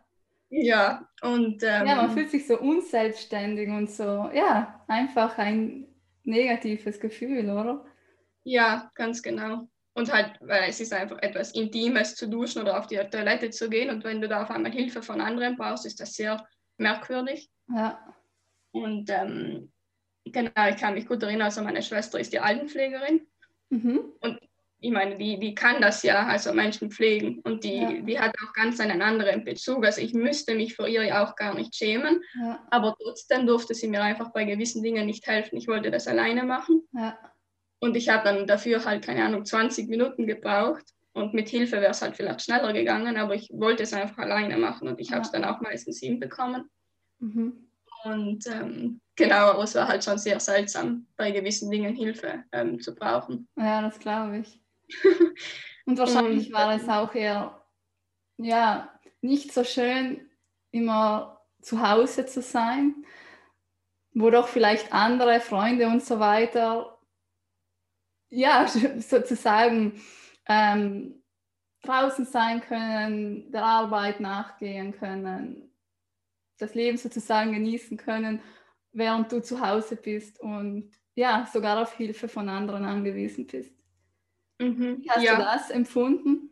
Ja, 0.50 1.08
und. 1.22 1.62
Ähm, 1.62 1.86
ja, 1.86 1.94
man 1.94 2.10
fühlt 2.10 2.30
sich 2.30 2.46
so 2.46 2.58
unselbstständig 2.58 3.68
und 3.68 3.90
so, 3.90 4.30
ja, 4.34 4.84
einfach 4.88 5.38
ein 5.38 5.86
negatives 6.24 7.00
Gefühl, 7.00 7.48
oder? 7.48 7.84
Ja, 8.42 8.90
ganz 8.94 9.22
genau. 9.22 9.68
Und 9.94 10.12
halt, 10.12 10.38
weil 10.40 10.68
es 10.68 10.80
ist 10.80 10.92
einfach 10.92 11.18
etwas 11.20 11.52
Intimes 11.52 12.14
zu 12.14 12.28
duschen 12.28 12.62
oder 12.62 12.78
auf 12.78 12.86
die 12.86 12.96
Toilette 12.96 13.50
zu 13.50 13.68
gehen. 13.68 13.90
Und 13.90 14.04
wenn 14.04 14.20
du 14.20 14.28
da 14.28 14.42
auf 14.42 14.50
einmal 14.50 14.72
Hilfe 14.72 15.02
von 15.02 15.20
anderen 15.20 15.56
brauchst, 15.56 15.86
ist 15.86 16.00
das 16.00 16.14
sehr 16.14 16.46
merkwürdig. 16.78 17.50
Ja. 17.68 18.14
Und 18.72 19.10
ähm, 19.10 19.72
genau, 20.24 20.68
ich 20.68 20.76
kann 20.76 20.94
mich 20.94 21.06
gut 21.06 21.22
erinnern, 21.22 21.46
also 21.46 21.62
meine 21.62 21.82
Schwester 21.82 22.18
ist 22.18 22.32
die 22.32 22.40
Altenpflegerin. 22.40 23.26
Mhm. 23.68 24.12
Und 24.20 24.40
ich 24.80 24.90
meine, 24.90 25.16
die, 25.16 25.38
die 25.38 25.54
kann 25.54 25.80
das 25.80 26.02
ja, 26.02 26.26
also 26.26 26.52
Menschen 26.52 26.90
pflegen. 26.90 27.40
Und 27.40 27.64
die, 27.64 27.76
ja. 27.76 27.92
die 27.92 28.18
hat 28.18 28.34
auch 28.44 28.52
ganz 28.54 28.80
einen 28.80 29.02
anderen 29.02 29.44
Bezug. 29.44 29.84
Also 29.84 30.00
ich 30.00 30.14
müsste 30.14 30.54
mich 30.54 30.74
vor 30.74 30.88
ihr 30.88 31.04
ja 31.04 31.24
auch 31.24 31.36
gar 31.36 31.54
nicht 31.54 31.74
schämen. 31.74 32.22
Ja. 32.40 32.66
Aber 32.70 32.96
trotzdem 33.00 33.46
durfte 33.46 33.74
sie 33.74 33.88
mir 33.88 34.02
einfach 34.02 34.32
bei 34.32 34.44
gewissen 34.44 34.82
Dingen 34.82 35.06
nicht 35.06 35.26
helfen. 35.26 35.56
Ich 35.56 35.68
wollte 35.68 35.90
das 35.90 36.08
alleine 36.08 36.44
machen. 36.44 36.82
Ja. 36.92 37.18
Und 37.80 37.96
ich 37.96 38.08
habe 38.08 38.24
dann 38.24 38.46
dafür 38.46 38.84
halt, 38.84 39.04
keine 39.04 39.24
Ahnung, 39.24 39.44
20 39.44 39.88
Minuten 39.88 40.26
gebraucht. 40.26 40.84
Und 41.12 41.34
mit 41.34 41.48
Hilfe 41.48 41.80
wäre 41.80 41.90
es 41.90 42.02
halt 42.02 42.16
vielleicht 42.16 42.42
schneller 42.42 42.72
gegangen, 42.72 43.16
aber 43.16 43.34
ich 43.34 43.50
wollte 43.52 43.82
es 43.82 43.92
einfach 43.92 44.18
alleine 44.18 44.56
machen 44.56 44.86
und 44.86 45.00
ich 45.00 45.10
habe 45.10 45.22
es 45.22 45.32
dann 45.32 45.44
auch 45.44 45.60
meistens 45.60 45.98
hinbekommen. 45.98 46.70
Mhm. 47.18 47.68
Und 48.04 48.46
ähm, 48.46 49.00
genau, 49.16 49.50
aber 49.50 49.64
es 49.64 49.74
war 49.74 49.88
halt 49.88 50.04
schon 50.04 50.18
sehr 50.18 50.38
seltsam, 50.40 51.06
bei 51.16 51.32
gewissen 51.32 51.70
Dingen 51.70 51.96
Hilfe 51.96 52.44
ähm, 52.52 52.80
zu 52.80 52.94
brauchen. 52.94 53.48
Ja, 53.56 53.82
das 53.82 53.98
glaube 53.98 54.38
ich. 54.38 54.60
und 55.86 55.98
wahrscheinlich 55.98 56.48
und, 56.48 56.52
war 56.52 56.74
es 56.74 56.88
auch 56.88 57.14
eher, 57.14 57.64
ja, 58.38 58.92
nicht 59.20 59.52
so 59.52 59.64
schön, 59.64 60.28
immer 60.70 61.40
zu 61.60 61.86
Hause 61.86 62.26
zu 62.26 62.42
sein, 62.42 63.04
wo 64.12 64.30
doch 64.30 64.48
vielleicht 64.48 64.92
andere 64.92 65.40
Freunde 65.40 65.86
und 65.88 66.02
so 66.02 66.18
weiter 66.20 67.00
ja, 68.30 68.66
sozusagen 68.98 70.00
ähm, 70.46 71.22
draußen 71.82 72.24
sein 72.24 72.60
können, 72.60 73.50
der 73.52 73.64
Arbeit 73.64 74.20
nachgehen 74.20 74.92
können, 74.92 75.70
das 76.58 76.74
Leben 76.74 76.96
sozusagen 76.96 77.52
genießen 77.52 77.96
können, 77.96 78.40
während 78.92 79.32
du 79.32 79.42
zu 79.42 79.60
Hause 79.60 79.96
bist 79.96 80.40
und 80.40 80.90
ja, 81.14 81.48
sogar 81.52 81.80
auf 81.82 81.94
Hilfe 81.94 82.28
von 82.28 82.48
anderen 82.48 82.84
angewiesen 82.84 83.46
bist. 83.46 83.74
Mhm, 84.60 85.02
Wie 85.02 85.10
hast 85.10 85.24
ja. 85.24 85.36
du 85.36 85.42
das 85.42 85.70
empfunden? 85.70 86.50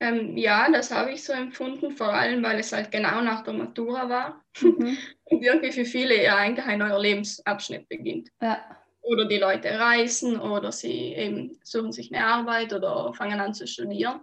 Ähm, 0.00 0.36
ja, 0.36 0.70
das 0.70 0.90
habe 0.90 1.12
ich 1.12 1.24
so 1.24 1.32
empfunden, 1.32 1.92
vor 1.92 2.12
allem 2.12 2.42
weil 2.42 2.58
es 2.58 2.72
halt 2.72 2.90
genau 2.90 3.22
nach 3.22 3.44
der 3.44 3.54
Matura 3.54 4.08
war 4.08 4.44
mhm. 4.60 4.98
und 5.24 5.42
irgendwie 5.42 5.72
für 5.72 5.84
viele 5.84 6.22
ja 6.22 6.36
eigentlich 6.36 6.66
ein 6.66 6.80
neuer 6.80 6.98
Lebensabschnitt 6.98 7.88
beginnt. 7.88 8.30
Ja 8.42 8.76
oder 9.06 9.24
die 9.24 9.38
Leute 9.38 9.70
reisen 9.78 10.38
oder 10.38 10.72
sie 10.72 11.14
eben 11.14 11.58
suchen 11.62 11.92
sich 11.92 12.12
eine 12.12 12.26
Arbeit 12.26 12.72
oder 12.72 13.14
fangen 13.14 13.40
an 13.40 13.54
zu 13.54 13.66
studieren. 13.66 14.20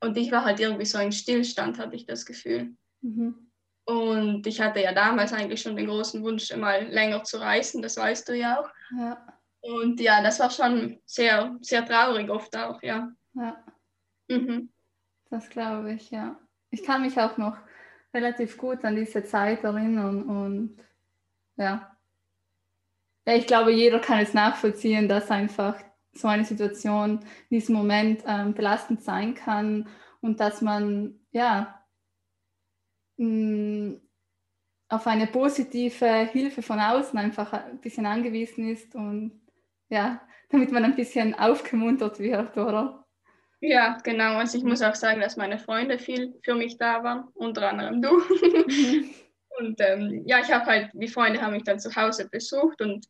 Und 0.00 0.16
ich 0.16 0.32
war 0.32 0.44
halt 0.44 0.58
irgendwie 0.58 0.84
so 0.84 0.98
im 0.98 1.12
Stillstand, 1.12 1.78
hatte 1.78 1.94
ich 1.94 2.06
das 2.06 2.26
Gefühl. 2.26 2.74
Mhm. 3.02 3.50
Und 3.84 4.46
ich 4.46 4.60
hatte 4.60 4.80
ja 4.80 4.92
damals 4.92 5.32
eigentlich 5.32 5.62
schon 5.62 5.76
den 5.76 5.86
großen 5.86 6.22
Wunsch, 6.22 6.54
mal 6.56 6.86
länger 6.88 7.22
zu 7.22 7.38
reisen, 7.38 7.82
das 7.82 7.96
weißt 7.96 8.28
du 8.28 8.36
ja 8.36 8.60
auch. 8.60 8.68
Ja. 8.98 9.39
Und 9.60 10.00
ja, 10.00 10.22
das 10.22 10.40
war 10.40 10.50
schon 10.50 11.00
sehr, 11.04 11.56
sehr 11.60 11.84
traurig 11.84 12.30
oft 12.30 12.56
auch, 12.56 12.82
ja. 12.82 13.12
Ja. 13.34 13.64
Mhm. 14.28 14.70
Das 15.28 15.48
glaube 15.50 15.92
ich, 15.92 16.10
ja. 16.10 16.38
Ich 16.70 16.82
kann 16.82 17.02
mich 17.02 17.18
auch 17.20 17.36
noch 17.36 17.56
relativ 18.14 18.56
gut 18.56 18.84
an 18.84 18.96
diese 18.96 19.22
Zeit 19.24 19.62
erinnern 19.64 20.22
und 20.24 20.76
ja, 21.56 21.90
ja, 23.26 23.36
ich 23.36 23.46
glaube, 23.46 23.70
jeder 23.72 24.00
kann 24.00 24.20
es 24.20 24.34
nachvollziehen, 24.34 25.08
dass 25.08 25.30
einfach 25.30 25.80
so 26.12 26.26
eine 26.28 26.44
Situation 26.44 27.20
in 27.48 27.58
diesem 27.58 27.76
Moment 27.76 28.24
ähm, 28.26 28.54
belastend 28.54 29.02
sein 29.02 29.34
kann 29.34 29.88
und 30.20 30.40
dass 30.40 30.62
man 30.62 31.20
ja 31.30 31.84
mh, 33.18 33.26
mm, 33.26 34.00
auf 34.88 35.06
eine 35.06 35.28
positive 35.28 36.26
Hilfe 36.32 36.62
von 36.62 36.80
außen 36.80 37.16
einfach 37.18 37.52
ein 37.52 37.80
bisschen 37.80 38.06
angewiesen 38.06 38.68
ist 38.68 38.94
und 38.96 39.39
ja, 39.90 40.20
damit 40.48 40.72
man 40.72 40.84
ein 40.84 40.96
bisschen 40.96 41.34
aufgemuntert 41.34 42.18
wird, 42.18 42.56
oder? 42.56 43.04
Ja, 43.60 43.98
genau. 44.02 44.36
Also 44.38 44.56
ich 44.56 44.64
muss 44.64 44.80
auch 44.80 44.94
sagen, 44.94 45.20
dass 45.20 45.36
meine 45.36 45.58
Freunde 45.58 45.98
viel 45.98 46.34
für 46.42 46.54
mich 46.54 46.78
da 46.78 47.04
waren, 47.04 47.28
unter 47.34 47.68
anderem 47.68 48.00
du. 48.00 48.16
Mhm. 48.16 49.10
Und 49.58 49.78
ähm, 49.80 50.22
ja, 50.26 50.40
ich 50.40 50.50
habe 50.50 50.64
halt, 50.64 50.90
die 50.94 51.08
Freunde 51.08 51.42
haben 51.42 51.52
mich 51.52 51.64
dann 51.64 51.78
zu 51.78 51.94
Hause 51.94 52.30
besucht 52.30 52.80
und 52.80 53.06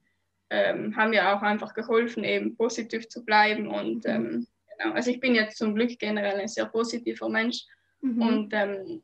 ähm, 0.49 0.97
haben 0.97 1.11
mir 1.11 1.33
auch 1.33 1.43
einfach 1.43 1.75
geholfen, 1.75 2.25
eben 2.25 2.57
positiv 2.57 3.09
zu 3.09 3.25
bleiben. 3.25 3.69
Und 3.69 4.05
mhm. 4.05 4.11
ähm, 4.11 4.47
genau, 4.77 4.95
also 4.95 5.13
ich 5.13 5.21
bin 5.21 5.37
jetzt 5.37 5.59
zum 5.59 5.77
Glück 5.77 5.97
generell 6.01 6.41
ein 6.41 6.49
sehr 6.49 6.67
positiver 6.67 7.29
Mensch. 7.29 7.67
Mhm. 8.01 8.23
Und 8.23 8.53
ähm, 8.53 9.03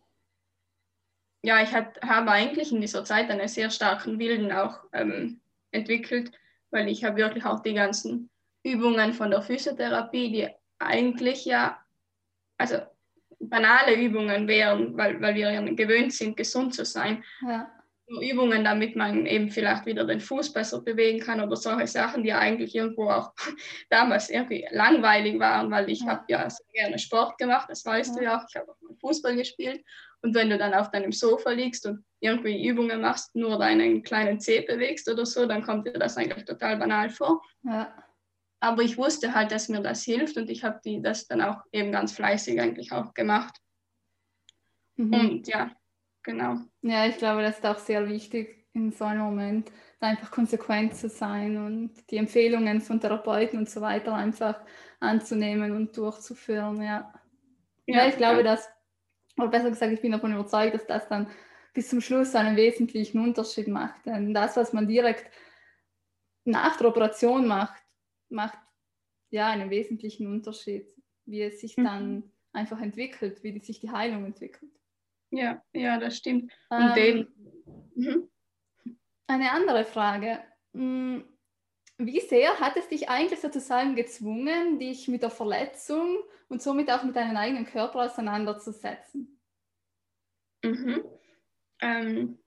ja, 1.42 1.62
ich 1.62 1.72
habe 1.72 2.30
eigentlich 2.32 2.72
in 2.72 2.80
dieser 2.80 3.04
Zeit 3.04 3.30
einen 3.30 3.46
sehr 3.46 3.70
starken 3.70 4.18
Willen 4.18 4.50
auch 4.50 4.80
ähm, 4.92 5.40
entwickelt, 5.70 6.32
weil 6.70 6.88
ich 6.88 7.04
habe 7.04 7.16
wirklich 7.16 7.44
auch 7.44 7.60
die 7.60 7.74
ganzen 7.74 8.30
Übungen 8.62 9.12
von 9.12 9.30
der 9.30 9.42
Physiotherapie, 9.42 10.32
die 10.32 10.48
eigentlich 10.78 11.44
ja, 11.44 11.78
also 12.58 12.78
banale 13.38 13.94
Übungen 13.94 14.48
wären, 14.48 14.96
weil, 14.96 15.20
weil 15.20 15.34
wir 15.34 15.52
ja 15.52 15.60
gewöhnt 15.62 16.12
sind, 16.12 16.36
gesund 16.36 16.74
zu 16.74 16.84
sein. 16.84 17.22
Ja. 17.42 17.70
Übungen, 18.08 18.64
damit 18.64 18.94
man 18.94 19.26
eben 19.26 19.50
vielleicht 19.50 19.84
wieder 19.86 20.04
den 20.04 20.20
Fuß 20.20 20.52
besser 20.52 20.80
bewegen 20.80 21.20
kann 21.20 21.40
oder 21.40 21.56
solche 21.56 21.88
Sachen, 21.88 22.22
die 22.22 22.32
eigentlich 22.32 22.74
irgendwo 22.74 23.10
auch 23.10 23.32
damals 23.90 24.30
irgendwie 24.30 24.66
langweilig 24.70 25.38
waren, 25.40 25.70
weil 25.70 25.90
ich 25.90 26.00
ja. 26.00 26.08
habe 26.08 26.24
ja 26.28 26.48
sehr 26.48 26.66
gerne 26.72 26.98
Sport 26.98 27.36
gemacht, 27.38 27.68
das 27.68 27.84
weißt 27.84 28.14
ja. 28.14 28.18
du 28.18 28.24
ja 28.24 28.38
auch, 28.38 28.44
ich 28.48 28.56
habe 28.56 28.70
auch 28.70 28.80
mal 28.80 28.94
Fußball 29.00 29.36
gespielt 29.36 29.84
und 30.22 30.34
wenn 30.34 30.50
du 30.50 30.58
dann 30.58 30.74
auf 30.74 30.90
deinem 30.90 31.12
Sofa 31.12 31.50
liegst 31.50 31.86
und 31.86 32.04
irgendwie 32.20 32.66
Übungen 32.66 33.00
machst, 33.00 33.34
nur 33.34 33.58
deinen 33.58 34.02
kleinen 34.02 34.40
Zeh 34.40 34.60
bewegst 34.60 35.08
oder 35.08 35.26
so, 35.26 35.46
dann 35.46 35.62
kommt 35.62 35.86
dir 35.86 35.92
das 35.92 36.16
eigentlich 36.16 36.44
total 36.44 36.76
banal 36.76 37.10
vor. 37.10 37.42
Ja. 37.62 37.94
Aber 38.60 38.82
ich 38.82 38.96
wusste 38.96 39.34
halt, 39.34 39.52
dass 39.52 39.68
mir 39.68 39.80
das 39.82 40.02
hilft 40.02 40.36
und 40.36 40.48
ich 40.48 40.64
habe 40.64 40.80
das 41.00 41.26
dann 41.26 41.42
auch 41.42 41.60
eben 41.72 41.92
ganz 41.92 42.12
fleißig 42.12 42.60
eigentlich 42.60 42.92
auch 42.92 43.14
gemacht. 43.14 43.58
Mhm. 44.96 45.14
Und 45.14 45.48
ja, 45.48 45.70
genau. 46.26 46.56
Ja, 46.82 47.06
ich 47.06 47.16
glaube, 47.16 47.40
das 47.40 47.56
ist 47.56 47.66
auch 47.66 47.78
sehr 47.78 48.06
wichtig 48.08 48.66
in 48.74 48.92
so 48.92 49.04
einem 49.04 49.22
Moment, 49.22 49.72
einfach 50.00 50.30
konsequent 50.30 50.94
zu 50.94 51.08
sein 51.08 51.56
und 51.56 52.10
die 52.10 52.18
Empfehlungen 52.18 52.82
von 52.82 53.00
Therapeuten 53.00 53.58
und 53.58 53.70
so 53.70 53.80
weiter 53.80 54.14
einfach 54.14 54.60
anzunehmen 55.00 55.72
und 55.72 55.96
durchzuführen. 55.96 56.82
Ja, 56.82 57.14
ja, 57.86 57.96
ja 57.96 58.08
ich 58.08 58.16
glaube, 58.16 58.38
ja. 58.38 58.42
dass, 58.42 58.68
oder 59.38 59.48
besser 59.48 59.70
gesagt, 59.70 59.92
ich 59.92 60.02
bin 60.02 60.12
davon 60.12 60.34
überzeugt, 60.34 60.74
dass 60.74 60.86
das 60.86 61.08
dann 61.08 61.28
bis 61.72 61.88
zum 61.88 62.02
Schluss 62.02 62.34
einen 62.34 62.56
wesentlichen 62.56 63.20
Unterschied 63.20 63.68
macht. 63.68 64.04
Denn 64.04 64.34
das, 64.34 64.56
was 64.56 64.72
man 64.72 64.86
direkt 64.86 65.30
nach 66.44 66.76
der 66.76 66.88
Operation 66.88 67.46
macht, 67.46 67.82
macht 68.28 68.58
ja 69.30 69.48
einen 69.48 69.70
wesentlichen 69.70 70.26
Unterschied, 70.26 70.86
wie 71.24 71.42
es 71.42 71.60
sich 71.60 71.76
mhm. 71.76 71.84
dann 71.84 72.32
einfach 72.52 72.80
entwickelt, 72.80 73.42
wie 73.42 73.58
sich 73.60 73.80
die 73.80 73.90
Heilung 73.90 74.24
entwickelt. 74.24 74.72
Ja, 75.36 75.62
ja, 75.74 75.98
das 75.98 76.16
stimmt. 76.16 76.50
Und 76.70 76.80
ähm, 76.80 76.94
den. 76.94 77.28
Mhm. 77.94 78.30
Eine 79.26 79.52
andere 79.52 79.84
Frage. 79.84 80.42
Hm, 80.72 81.24
wie 81.98 82.20
sehr 82.20 82.58
hat 82.58 82.76
es 82.76 82.88
dich 82.88 83.08
eigentlich 83.08 83.40
sozusagen 83.40 83.96
gezwungen, 83.96 84.78
dich 84.78 85.08
mit 85.08 85.22
der 85.22 85.30
Verletzung 85.30 86.18
und 86.48 86.62
somit 86.62 86.90
auch 86.90 87.02
mit 87.02 87.16
deinem 87.16 87.36
eigenen 87.36 87.66
Körper 87.66 88.04
auseinanderzusetzen? 88.04 89.40
Mhm. 90.64 91.04
Ähm, 91.80 92.38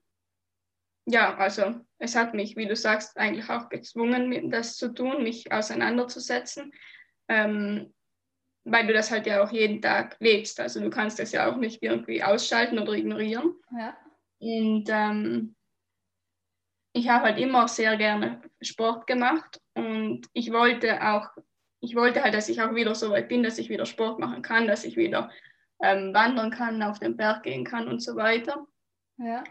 ja, 1.05 1.35
also 1.37 1.79
es 1.99 2.15
hat 2.15 2.33
mich, 2.33 2.55
wie 2.55 2.67
du 2.67 2.75
sagst, 2.75 3.17
eigentlich 3.17 3.49
auch 3.49 3.69
gezwungen, 3.69 4.49
das 4.49 4.77
zu 4.77 4.93
tun, 4.93 5.21
mich 5.23 5.51
auseinanderzusetzen, 5.51 6.71
ähm, 7.27 7.93
weil 8.63 8.87
du 8.87 8.93
das 8.93 9.11
halt 9.11 9.25
ja 9.25 9.43
auch 9.43 9.51
jeden 9.51 9.81
Tag 9.81 10.17
lebst. 10.19 10.59
Also 10.59 10.79
du 10.79 10.89
kannst 10.89 11.19
das 11.19 11.31
ja 11.31 11.49
auch 11.49 11.57
nicht 11.57 11.81
irgendwie 11.81 12.23
ausschalten 12.23 12.79
oder 12.79 12.93
ignorieren. 12.93 13.55
Ja. 13.77 13.97
Und 14.39 14.85
ähm, 14.89 15.55
ich 16.93 17.09
habe 17.09 17.25
halt 17.25 17.39
immer 17.39 17.67
sehr 17.67 17.97
gerne 17.97 18.41
Sport 18.61 19.07
gemacht 19.07 19.59
und 19.75 20.27
ich 20.33 20.51
wollte 20.51 21.01
auch, 21.01 21.29
ich 21.81 21.95
wollte 21.95 22.23
halt, 22.23 22.33
dass 22.33 22.49
ich 22.49 22.61
auch 22.61 22.73
wieder 22.73 22.95
so 22.95 23.11
weit 23.11 23.29
bin, 23.29 23.43
dass 23.43 23.57
ich 23.57 23.69
wieder 23.69 23.85
Sport 23.85 24.19
machen 24.19 24.41
kann, 24.41 24.67
dass 24.67 24.83
ich 24.83 24.97
wieder 24.97 25.29
ähm, 25.81 26.13
wandern 26.13 26.51
kann, 26.51 26.81
auf 26.83 26.99
den 26.99 27.15
Berg 27.15 27.43
gehen 27.43 27.63
kann 27.63 27.87
und 27.87 28.01
so 28.01 28.15
weiter. 28.15 28.65
Ja. 29.17 29.43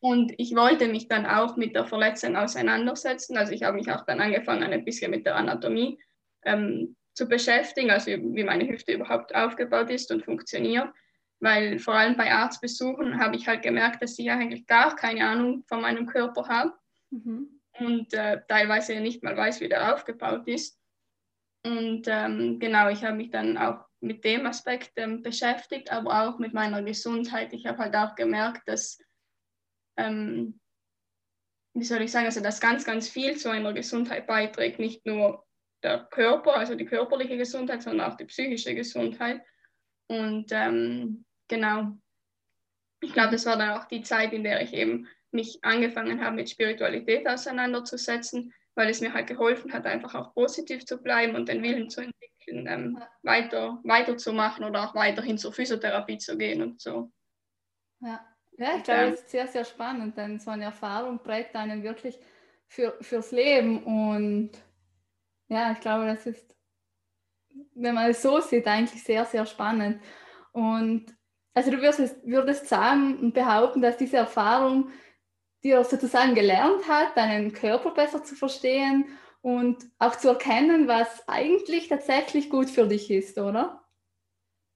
Und 0.00 0.32
ich 0.38 0.54
wollte 0.56 0.88
mich 0.88 1.08
dann 1.08 1.26
auch 1.26 1.56
mit 1.56 1.74
der 1.74 1.84
Verletzung 1.86 2.36
auseinandersetzen. 2.36 3.36
Also 3.36 3.52
ich 3.52 3.62
habe 3.62 3.76
mich 3.76 3.92
auch 3.92 4.04
dann 4.06 4.20
angefangen, 4.20 4.72
ein 4.72 4.84
bisschen 4.84 5.10
mit 5.10 5.26
der 5.26 5.36
Anatomie 5.36 5.98
ähm, 6.44 6.96
zu 7.20 7.28
beschäftigen, 7.28 7.90
also 7.90 8.10
wie 8.10 8.44
meine 8.44 8.66
Hüfte 8.66 8.92
überhaupt 8.92 9.34
aufgebaut 9.34 9.90
ist 9.90 10.10
und 10.10 10.24
funktioniert. 10.24 10.88
Weil 11.38 11.78
vor 11.78 11.94
allem 11.94 12.16
bei 12.16 12.32
Arztbesuchen 12.32 13.20
habe 13.20 13.36
ich 13.36 13.46
halt 13.46 13.62
gemerkt, 13.62 14.02
dass 14.02 14.18
ich 14.18 14.30
eigentlich 14.30 14.66
gar 14.66 14.96
keine 14.96 15.26
Ahnung 15.26 15.62
von 15.68 15.82
meinem 15.82 16.06
Körper 16.06 16.48
habe 16.48 16.72
mhm. 17.10 17.60
und 17.78 18.14
äh, 18.14 18.40
teilweise 18.48 18.98
nicht 19.00 19.22
mal 19.22 19.36
weiß, 19.36 19.60
wie 19.60 19.68
der 19.68 19.94
aufgebaut 19.94 20.48
ist. 20.48 20.78
Und 21.62 22.04
ähm, 22.06 22.58
genau, 22.58 22.88
ich 22.88 23.04
habe 23.04 23.18
mich 23.18 23.30
dann 23.30 23.58
auch 23.58 23.84
mit 24.00 24.24
dem 24.24 24.46
Aspekt 24.46 24.92
ähm, 24.96 25.22
beschäftigt, 25.22 25.92
aber 25.92 26.26
auch 26.26 26.38
mit 26.38 26.54
meiner 26.54 26.82
Gesundheit. 26.82 27.52
Ich 27.52 27.66
habe 27.66 27.78
halt 27.78 27.94
auch 27.96 28.14
gemerkt, 28.14 28.66
dass 28.66 28.98
ähm, 29.98 30.58
wie 31.74 31.84
soll 31.84 32.00
ich 32.00 32.12
sagen, 32.12 32.26
also 32.26 32.40
dass 32.40 32.60
ganz, 32.60 32.86
ganz 32.86 33.10
viel 33.10 33.36
zu 33.36 33.50
einer 33.50 33.74
Gesundheit 33.74 34.26
beiträgt, 34.26 34.78
nicht 34.78 35.04
nur 35.04 35.46
der 35.82 36.06
Körper, 36.10 36.56
also 36.56 36.74
die 36.74 36.84
körperliche 36.84 37.36
Gesundheit, 37.36 37.82
sondern 37.82 38.10
auch 38.10 38.16
die 38.16 38.24
psychische 38.24 38.74
Gesundheit. 38.74 39.42
Und 40.08 40.46
ähm, 40.50 41.24
genau, 41.48 41.96
ich 43.00 43.12
glaube, 43.12 43.32
das 43.32 43.46
war 43.46 43.56
dann 43.56 43.78
auch 43.78 43.86
die 43.86 44.02
Zeit, 44.02 44.32
in 44.32 44.44
der 44.44 44.60
ich 44.62 44.74
eben 44.74 45.08
mich 45.30 45.58
angefangen 45.62 46.22
habe, 46.24 46.36
mit 46.36 46.50
Spiritualität 46.50 47.26
auseinanderzusetzen, 47.26 48.52
weil 48.74 48.90
es 48.90 49.00
mir 49.00 49.12
halt 49.12 49.28
geholfen 49.28 49.72
hat, 49.72 49.86
einfach 49.86 50.14
auch 50.14 50.34
positiv 50.34 50.84
zu 50.84 50.98
bleiben 50.98 51.34
und 51.34 51.48
den 51.48 51.62
Willen 51.62 51.88
zu 51.88 52.02
entwickeln, 52.02 52.66
ähm, 52.66 53.02
weiter, 53.22 53.80
weiterzumachen 53.84 54.64
oder 54.64 54.84
auch 54.84 54.94
weiterhin 54.94 55.38
zur 55.38 55.52
Physiotherapie 55.52 56.18
zu 56.18 56.36
gehen 56.36 56.62
und 56.62 56.80
so. 56.80 57.10
Ja. 58.00 58.26
Ja, 58.60 58.76
ich 58.76 58.82
glaube, 58.82 59.10
das 59.12 59.20
ist 59.20 59.30
sehr, 59.30 59.46
sehr 59.46 59.64
spannend, 59.64 60.18
denn 60.18 60.38
so 60.38 60.50
eine 60.50 60.64
Erfahrung 60.64 61.18
prägt 61.20 61.56
einen 61.56 61.82
wirklich 61.82 62.18
für, 62.66 62.94
fürs 63.00 63.32
Leben. 63.32 63.82
Und 63.84 64.50
ja, 65.50 65.72
ich 65.72 65.80
glaube, 65.80 66.06
das 66.06 66.26
ist, 66.26 66.54
wenn 67.74 67.94
man 67.94 68.10
es 68.10 68.22
so 68.22 68.40
sieht, 68.40 68.66
eigentlich 68.66 69.02
sehr, 69.02 69.24
sehr 69.24 69.44
spannend. 69.44 70.00
Und 70.52 71.06
also 71.54 71.70
du 71.70 71.78
würdest, 71.78 72.24
würdest 72.24 72.68
sagen 72.68 73.18
und 73.18 73.34
behaupten, 73.34 73.82
dass 73.82 73.96
diese 73.96 74.16
Erfahrung 74.16 74.90
dir 75.62 75.84
sozusagen 75.84 76.34
gelernt 76.34 76.88
hat, 76.88 77.16
deinen 77.16 77.52
Körper 77.52 77.90
besser 77.90 78.22
zu 78.22 78.34
verstehen 78.34 79.06
und 79.42 79.84
auch 79.98 80.16
zu 80.16 80.28
erkennen, 80.28 80.86
was 80.88 81.28
eigentlich 81.28 81.88
tatsächlich 81.88 82.48
gut 82.48 82.70
für 82.70 82.86
dich 82.86 83.10
ist, 83.10 83.36
oder? 83.38 83.84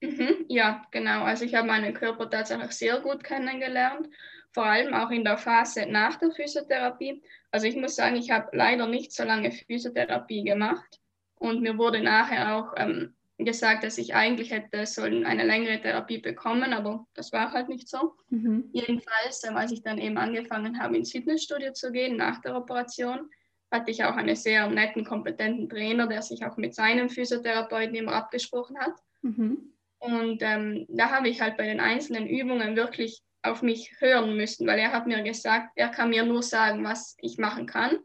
Mhm, 0.01 0.47
ja, 0.49 0.85
genau. 0.91 1.23
Also 1.23 1.45
ich 1.45 1.55
habe 1.55 1.69
meinen 1.69 1.95
Körper 1.95 2.29
tatsächlich 2.29 2.73
sehr 2.73 3.01
gut 3.01 3.23
kennengelernt, 3.23 4.09
vor 4.55 4.65
allem 4.65 4.95
auch 4.95 5.11
in 5.11 5.25
der 5.25 5.37
Phase 5.37 5.85
nach 5.87 6.17
der 6.17 6.31
Physiotherapie. 6.31 7.21
Also 7.51 7.67
ich 7.67 7.77
muss 7.77 7.97
sagen, 7.97 8.17
ich 8.17 8.31
habe 8.31 8.57
leider 8.57 8.87
nicht 8.87 9.13
so 9.13 9.25
lange 9.25 9.51
Physiotherapie 9.51 10.45
gemacht 10.45 11.01
und 11.35 11.61
mir 11.61 11.77
wurde 11.77 12.01
nachher 12.01 12.57
auch 12.57 12.73
ähm, 12.77 13.15
gesagt, 13.37 13.83
dass 13.83 13.99
ich 13.99 14.15
eigentlich 14.15 14.53
hätte 14.53 14.87
sollen 14.87 15.27
eine 15.27 15.45
längere 15.45 15.81
Therapie 15.81 16.19
bekommen, 16.19 16.73
aber 16.73 17.05
das 17.15 17.33
war 17.33 17.51
halt 17.51 17.69
nicht 17.69 17.89
so. 17.89 18.15
Mhm. 18.31 18.71
Jedenfalls, 18.73 19.43
ähm, 19.45 19.57
als 19.57 19.73
ich 19.73 19.83
dann 19.83 19.99
eben 19.99 20.17
angefangen 20.19 20.79
habe, 20.81 20.97
ins 20.97 21.11
Fitnessstudio 21.11 21.73
zu 21.73 21.91
gehen 21.91 22.17
nach 22.17 22.41
der 22.41 22.57
Operation, 22.57 23.29
hatte 23.73 23.91
ich 23.91 24.05
auch 24.05 24.15
einen 24.15 24.37
sehr 24.37 24.69
netten, 24.69 25.05
kompetenten 25.05 25.69
Trainer, 25.69 26.07
der 26.07 26.23
sich 26.23 26.45
auch 26.47 26.57
mit 26.57 26.77
seinem 26.77 27.11
Physiotherapeuten 27.11 27.97
immer 27.97 28.13
abgesprochen 28.13 28.79
hat. 28.79 28.95
Mhm. 29.23 29.73
Und 29.99 30.43
ähm, 30.43 30.87
da 30.89 31.11
habe 31.11 31.29
ich 31.29 31.41
halt 31.41 31.57
bei 31.57 31.67
den 31.67 31.81
einzelnen 31.81 32.29
Übungen 32.29 32.77
wirklich 32.77 33.23
auf 33.45 33.63
mich 33.63 33.95
hören 33.99 34.37
müssen, 34.37 34.67
weil 34.67 34.79
er 34.79 34.93
hat 34.93 35.07
mir 35.07 35.23
gesagt, 35.23 35.73
er 35.77 35.89
kann 35.89 36.11
mir 36.11 36.25
nur 36.25 36.43
sagen, 36.43 36.85
was 36.85 37.17
ich 37.21 37.39
machen 37.39 37.67
kann. 37.67 37.99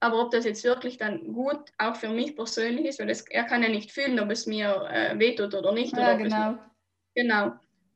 Aber 0.00 0.20
ob 0.20 0.30
das 0.30 0.44
jetzt 0.44 0.62
wirklich 0.64 0.98
dann 0.98 1.32
gut 1.32 1.72
auch 1.78 1.96
für 1.96 2.10
mich 2.10 2.36
persönlich 2.36 2.86
ist, 2.86 3.00
weil 3.00 3.06
das, 3.06 3.22
er 3.22 3.44
kann 3.44 3.62
ja 3.62 3.68
nicht 3.68 3.92
fühlen, 3.92 4.20
ob 4.20 4.30
es 4.30 4.46
mir 4.46 4.88
äh, 4.90 5.18
wehtut 5.18 5.54
oder 5.54 5.72
nicht. 5.72 5.96
Ja, 5.96 6.14
oder 6.14 6.16
genau. 6.22 6.50
Es, 6.52 6.58
genau. 7.14 7.52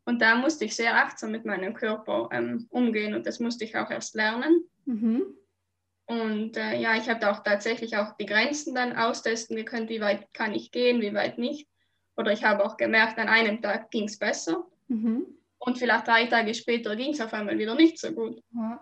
Und 0.07 0.23
da 0.23 0.35
musste 0.35 0.65
ich 0.65 0.75
sehr 0.75 0.97
achtsam 0.97 1.31
mit 1.31 1.45
meinem 1.45 1.75
Körper 1.75 2.31
ähm, 2.33 2.67
umgehen 2.71 3.15
und 3.15 3.27
das 3.27 3.39
musste 3.39 3.65
ich 3.65 3.77
auch 3.77 3.91
erst 3.91 4.15
lernen. 4.15 4.65
Mhm. 4.87 5.35
Und 6.07 6.57
äh, 6.57 6.81
ja, 6.81 6.97
ich 6.97 7.09
habe 7.09 7.31
auch 7.31 7.45
tatsächlich 7.45 7.97
auch 7.97 8.17
die 8.17 8.27
Grenzen 8.27 8.75
dann 8.75 8.97
austesten 8.97 9.63
können, 9.65 9.89
wie 9.89 10.01
weit 10.01 10.33
kann 10.33 10.55
ich 10.55 10.73
gehen, 10.73 11.03
wie 11.03 11.15
weit 11.15 11.39
nicht. 11.39 11.69
Oder 12.17 12.33
ich 12.33 12.43
habe 12.43 12.65
auch 12.65 12.77
gemerkt, 12.77 13.19
an 13.19 13.29
einem 13.29 13.63
Tag 13.63 13.91
ging 13.91 14.05
es 14.05 14.19
besser. 14.19 14.67
Mhm. 14.89 15.27
Und 15.61 15.79
vielleicht 15.79 16.09
drei 16.09 16.27
Tage 16.27 16.55
später 16.55 16.97
ging 16.97 17.13
es 17.13 17.21
auf 17.21 17.33
einmal 17.33 17.59
wieder 17.59 17.75
nicht 17.75 17.99
so 17.99 18.13
gut. 18.13 18.43
Ja. 18.55 18.81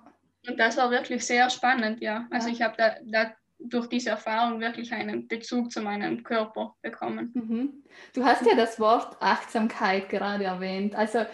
Und 0.48 0.58
das 0.58 0.76
war 0.76 0.90
wirklich 0.90 1.26
sehr 1.26 1.50
spannend, 1.50 2.00
ja. 2.00 2.26
Also 2.30 2.48
ja. 2.48 2.54
ich 2.54 2.62
habe 2.62 2.74
da, 2.78 2.94
da, 3.04 3.32
durch 3.58 3.88
diese 3.88 4.10
Erfahrung 4.10 4.60
wirklich 4.60 4.92
einen 4.92 5.26
Bezug 5.26 5.72
zu 5.72 5.82
meinem 5.82 6.22
Körper 6.22 6.76
bekommen. 6.80 7.32
Mhm. 7.34 7.84
Du 8.14 8.24
hast 8.24 8.46
ja 8.46 8.54
das 8.54 8.78
Wort 8.78 9.16
Achtsamkeit 9.20 10.08
gerade 10.08 10.44
erwähnt. 10.44 10.94
Also 10.94 11.26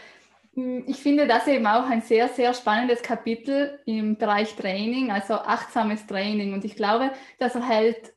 hm, 0.54 0.84
ich 0.86 0.96
finde 0.96 1.26
das 1.26 1.46
eben 1.46 1.66
auch 1.66 1.88
ein 1.88 2.00
sehr, 2.00 2.28
sehr 2.28 2.54
spannendes 2.54 3.02
Kapitel 3.02 3.78
im 3.84 4.16
Bereich 4.16 4.56
Training, 4.56 5.10
also 5.10 5.34
achtsames 5.34 6.06
Training. 6.06 6.54
Und 6.54 6.64
ich 6.64 6.76
glaube, 6.76 7.12
das 7.38 7.54
erhält 7.54 8.14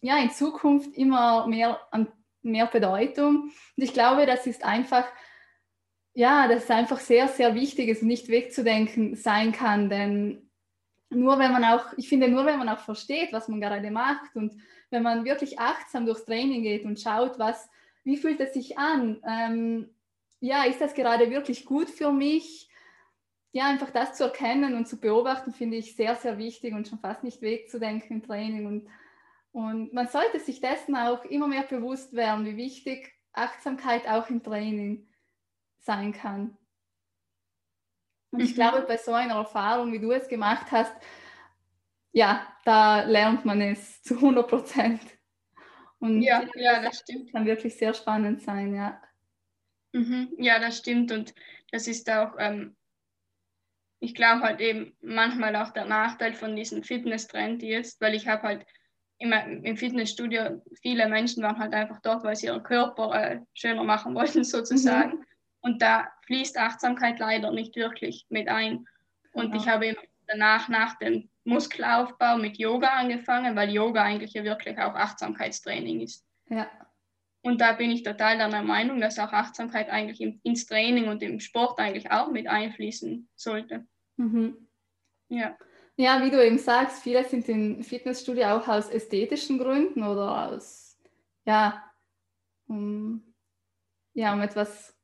ja 0.00 0.18
in 0.18 0.30
Zukunft 0.30 0.96
immer 0.96 1.46
mehr 1.46 1.78
mehr 2.42 2.66
Bedeutung. 2.66 3.50
Und 3.76 3.82
ich 3.84 3.92
glaube, 3.92 4.26
das 4.26 4.46
ist 4.46 4.64
einfach, 4.64 5.04
ja, 6.18 6.48
das 6.48 6.64
ist 6.64 6.70
einfach 6.72 6.98
sehr, 6.98 7.28
sehr 7.28 7.54
wichtig, 7.54 7.88
es 7.88 8.02
nicht 8.02 8.26
wegzudenken 8.26 9.14
sein 9.14 9.52
kann, 9.52 9.88
denn 9.88 10.50
nur 11.10 11.38
wenn 11.38 11.52
man 11.52 11.62
auch, 11.62 11.92
ich 11.96 12.08
finde, 12.08 12.26
nur 12.28 12.44
wenn 12.44 12.58
man 12.58 12.68
auch 12.68 12.80
versteht, 12.80 13.32
was 13.32 13.46
man 13.46 13.60
gerade 13.60 13.88
macht 13.92 14.34
und 14.34 14.52
wenn 14.90 15.04
man 15.04 15.24
wirklich 15.24 15.60
achtsam 15.60 16.06
durchs 16.06 16.24
Training 16.24 16.64
geht 16.64 16.84
und 16.84 16.98
schaut, 16.98 17.38
was, 17.38 17.70
wie 18.02 18.16
fühlt 18.16 18.40
es 18.40 18.52
sich 18.52 18.76
an, 18.76 19.22
ähm, 19.24 19.90
ja, 20.40 20.64
ist 20.64 20.80
das 20.80 20.94
gerade 20.94 21.30
wirklich 21.30 21.64
gut 21.64 21.88
für 21.88 22.10
mich? 22.10 22.68
Ja, 23.52 23.66
einfach 23.68 23.90
das 23.90 24.14
zu 24.14 24.24
erkennen 24.24 24.74
und 24.74 24.88
zu 24.88 24.98
beobachten, 24.98 25.52
finde 25.52 25.76
ich 25.76 25.94
sehr, 25.94 26.16
sehr 26.16 26.36
wichtig 26.36 26.74
und 26.74 26.88
schon 26.88 26.98
fast 26.98 27.22
nicht 27.22 27.42
wegzudenken 27.42 28.16
im 28.16 28.22
Training. 28.24 28.66
Und 28.66 28.88
und 29.52 29.92
man 29.94 30.08
sollte 30.08 30.40
sich 30.40 30.60
dessen 30.60 30.94
auch 30.96 31.24
immer 31.24 31.46
mehr 31.46 31.62
bewusst 31.62 32.12
werden, 32.12 32.44
wie 32.44 32.56
wichtig 32.56 33.12
Achtsamkeit 33.32 34.06
auch 34.08 34.28
im 34.28 34.42
Training 34.42 35.06
sein 35.88 36.12
kann. 36.12 36.54
Und 38.30 38.40
ich 38.40 38.50
mhm. 38.50 38.54
glaube, 38.56 38.82
bei 38.82 38.98
so 38.98 39.14
einer 39.14 39.36
Erfahrung, 39.36 39.90
wie 39.90 39.98
du 39.98 40.12
es 40.12 40.28
gemacht 40.28 40.70
hast, 40.70 40.92
ja, 42.12 42.46
da 42.64 43.04
lernt 43.04 43.46
man 43.46 43.62
es 43.62 44.02
zu 44.02 44.16
100 44.16 44.46
Prozent. 44.46 45.00
Und 45.98 46.20
ja, 46.20 46.44
ja, 46.54 46.82
das 46.82 46.98
stimmt. 46.98 47.32
Kann 47.32 47.46
wirklich 47.46 47.76
sehr 47.76 47.94
spannend 47.94 48.42
sein, 48.42 48.74
ja. 48.74 49.00
Mhm, 49.94 50.34
ja, 50.36 50.58
das 50.60 50.78
stimmt. 50.78 51.10
Und 51.10 51.34
das 51.72 51.88
ist 51.88 52.08
auch, 52.10 52.34
ähm, 52.38 52.76
ich 54.00 54.14
glaube 54.14 54.42
halt 54.42 54.60
eben 54.60 54.94
manchmal 55.00 55.56
auch 55.56 55.70
der 55.70 55.86
Nachteil 55.86 56.34
von 56.34 56.54
diesem 56.54 56.82
Fitness-Trend 56.84 57.62
jetzt, 57.62 58.00
weil 58.00 58.14
ich 58.14 58.28
habe 58.28 58.42
halt 58.42 58.66
immer 59.18 59.44
im 59.44 59.76
Fitnessstudio, 59.76 60.62
viele 60.82 61.08
Menschen 61.08 61.42
waren 61.42 61.58
halt 61.58 61.72
einfach 61.72 62.00
dort, 62.02 62.22
weil 62.22 62.36
sie 62.36 62.46
ihren 62.46 62.62
Körper 62.62 63.12
äh, 63.14 63.40
schöner 63.54 63.84
machen 63.84 64.14
wollten, 64.14 64.44
sozusagen. 64.44 65.18
Mhm. 65.18 65.24
Und 65.68 65.82
da 65.82 66.08
fließt 66.24 66.56
Achtsamkeit 66.56 67.18
leider 67.18 67.52
nicht 67.52 67.76
wirklich 67.76 68.24
mit 68.30 68.48
ein. 68.48 68.88
Und 69.32 69.50
genau. 69.50 69.62
ich 69.62 69.68
habe 69.68 69.96
danach, 70.26 70.70
nach 70.70 70.98
dem 70.98 71.28
Muskelaufbau 71.44 72.38
mit 72.38 72.56
Yoga 72.56 72.88
angefangen, 72.88 73.54
weil 73.54 73.68
Yoga 73.68 74.02
eigentlich 74.02 74.32
ja 74.32 74.44
wirklich 74.44 74.78
auch 74.78 74.94
Achtsamkeitstraining 74.94 76.00
ist. 76.00 76.24
Ja. 76.48 76.70
Und 77.42 77.60
da 77.60 77.74
bin 77.74 77.90
ich 77.90 78.02
total 78.02 78.38
der 78.38 78.62
Meinung, 78.62 78.98
dass 78.98 79.18
auch 79.18 79.32
Achtsamkeit 79.34 79.90
eigentlich 79.90 80.22
im, 80.22 80.40
ins 80.42 80.64
Training 80.64 81.06
und 81.08 81.22
im 81.22 81.38
Sport 81.38 81.78
eigentlich 81.78 82.10
auch 82.10 82.30
mit 82.30 82.46
einfließen 82.46 83.28
sollte. 83.36 83.86
Mhm. 84.16 84.56
Ja. 85.28 85.54
Ja, 85.96 86.24
wie 86.24 86.30
du 86.30 86.42
eben 86.42 86.58
sagst, 86.58 87.02
viele 87.02 87.24
sind 87.24 87.46
im 87.50 87.82
Fitnessstudio 87.82 88.46
auch 88.46 88.68
aus 88.68 88.88
ästhetischen 88.88 89.58
Gründen 89.58 90.02
oder 90.02 90.48
aus, 90.48 90.98
ja, 91.44 91.84
um, 92.68 93.34
ja, 94.14 94.32
um 94.32 94.40
etwas, 94.40 94.97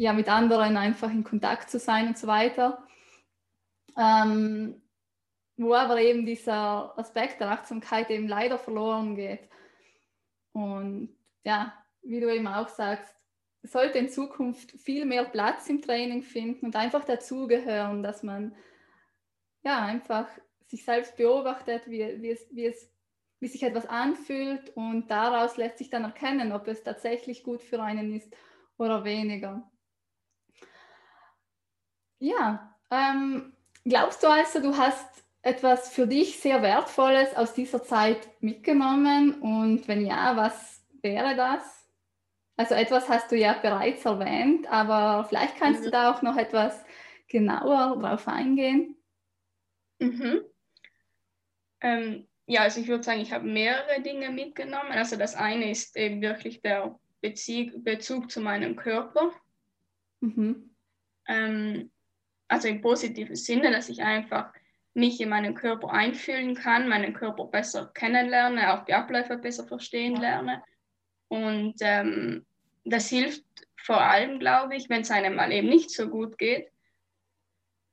ja, 0.00 0.14
mit 0.14 0.28
anderen 0.30 0.78
einfach 0.78 1.10
in 1.10 1.24
Kontakt 1.24 1.70
zu 1.70 1.78
sein 1.78 2.08
und 2.08 2.18
so 2.18 2.26
weiter. 2.26 2.86
ähm, 3.98 4.82
wo 5.58 5.74
aber 5.74 6.00
eben 6.00 6.24
dieser 6.24 6.98
Aspekt 6.98 7.40
der 7.40 7.50
Achtsamkeit 7.50 8.10
eben 8.10 8.28
leider 8.28 8.58
verloren 8.58 9.14
geht. 9.14 9.48
Und 10.52 11.14
ja, 11.44 11.74
wie 12.02 12.20
du 12.20 12.34
eben 12.34 12.46
auch 12.46 12.68
sagst, 12.68 13.14
sollte 13.62 13.98
in 13.98 14.08
Zukunft 14.08 14.72
viel 14.72 15.04
mehr 15.04 15.24
Platz 15.24 15.68
im 15.68 15.82
Training 15.82 16.22
finden 16.22 16.66
und 16.66 16.76
einfach 16.76 17.04
dazugehören, 17.04 18.02
dass 18.02 18.22
man 18.22 18.56
ja 19.62 19.84
einfach 19.84 20.28
sich 20.66 20.84
selbst 20.84 21.16
beobachtet, 21.18 21.82
wie, 21.90 22.22
wie, 22.22 22.30
es, 22.30 22.48
wie, 22.52 22.64
es, 22.66 22.90
wie 23.40 23.48
sich 23.48 23.62
etwas 23.62 23.86
anfühlt 23.86 24.70
und 24.76 25.10
daraus 25.10 25.58
lässt 25.58 25.76
sich 25.76 25.90
dann 25.90 26.04
erkennen, 26.04 26.52
ob 26.52 26.68
es 26.68 26.82
tatsächlich 26.82 27.42
gut 27.42 27.62
für 27.62 27.82
einen 27.82 28.14
ist 28.14 28.34
oder 28.78 29.04
weniger. 29.04 29.69
Ja, 32.20 32.76
ähm, 32.90 33.52
glaubst 33.84 34.22
du 34.22 34.28
also, 34.28 34.60
du 34.60 34.76
hast 34.76 35.24
etwas 35.42 35.92
für 35.92 36.06
dich 36.06 36.38
sehr 36.38 36.62
Wertvolles 36.62 37.34
aus 37.34 37.54
dieser 37.54 37.82
Zeit 37.82 38.28
mitgenommen? 38.40 39.40
Und 39.40 39.88
wenn 39.88 40.04
ja, 40.04 40.36
was 40.36 40.82
wäre 41.02 41.34
das? 41.34 41.88
Also 42.56 42.74
etwas 42.74 43.08
hast 43.08 43.32
du 43.32 43.36
ja 43.36 43.54
bereits 43.54 44.04
erwähnt, 44.04 44.70
aber 44.70 45.24
vielleicht 45.24 45.56
kannst 45.56 45.80
mhm. 45.80 45.84
du 45.86 45.90
da 45.90 46.12
auch 46.12 46.20
noch 46.20 46.36
etwas 46.36 46.84
genauer 47.26 47.98
drauf 47.98 48.28
eingehen. 48.28 48.96
Mhm. 49.98 50.42
Ähm, 51.80 52.26
ja, 52.46 52.62
also 52.62 52.80
ich 52.80 52.88
würde 52.88 53.02
sagen, 53.02 53.20
ich 53.20 53.32
habe 53.32 53.46
mehrere 53.46 54.02
Dinge 54.02 54.28
mitgenommen. 54.28 54.92
Also 54.92 55.16
das 55.16 55.36
eine 55.36 55.70
ist 55.70 55.96
eben 55.96 56.20
wirklich 56.20 56.60
der 56.60 56.98
Beziehung, 57.22 57.82
Bezug 57.82 58.30
zu 58.30 58.40
meinem 58.40 58.76
Körper. 58.76 59.32
Mhm. 60.20 60.74
Ähm, 61.28 61.90
also 62.50 62.68
im 62.68 62.80
positiven 62.80 63.36
Sinne, 63.36 63.70
dass 63.70 63.88
ich 63.88 64.02
einfach 64.02 64.52
mich 64.92 65.20
in 65.20 65.28
meinen 65.28 65.54
Körper 65.54 65.90
einfühlen 65.92 66.54
kann, 66.54 66.88
meinen 66.88 67.14
Körper 67.14 67.44
besser 67.44 67.90
kennenlerne, 67.94 68.74
auch 68.74 68.84
die 68.84 68.94
Abläufe 68.94 69.36
besser 69.38 69.66
verstehen 69.66 70.16
lerne. 70.16 70.62
Und 71.28 71.76
ähm, 71.80 72.44
das 72.84 73.08
hilft 73.08 73.44
vor 73.76 74.00
allem, 74.00 74.40
glaube 74.40 74.74
ich, 74.74 74.90
wenn 74.90 75.02
es 75.02 75.12
einem 75.12 75.36
mal 75.36 75.52
eben 75.52 75.68
nicht 75.68 75.90
so 75.90 76.08
gut 76.08 76.38
geht, 76.38 76.68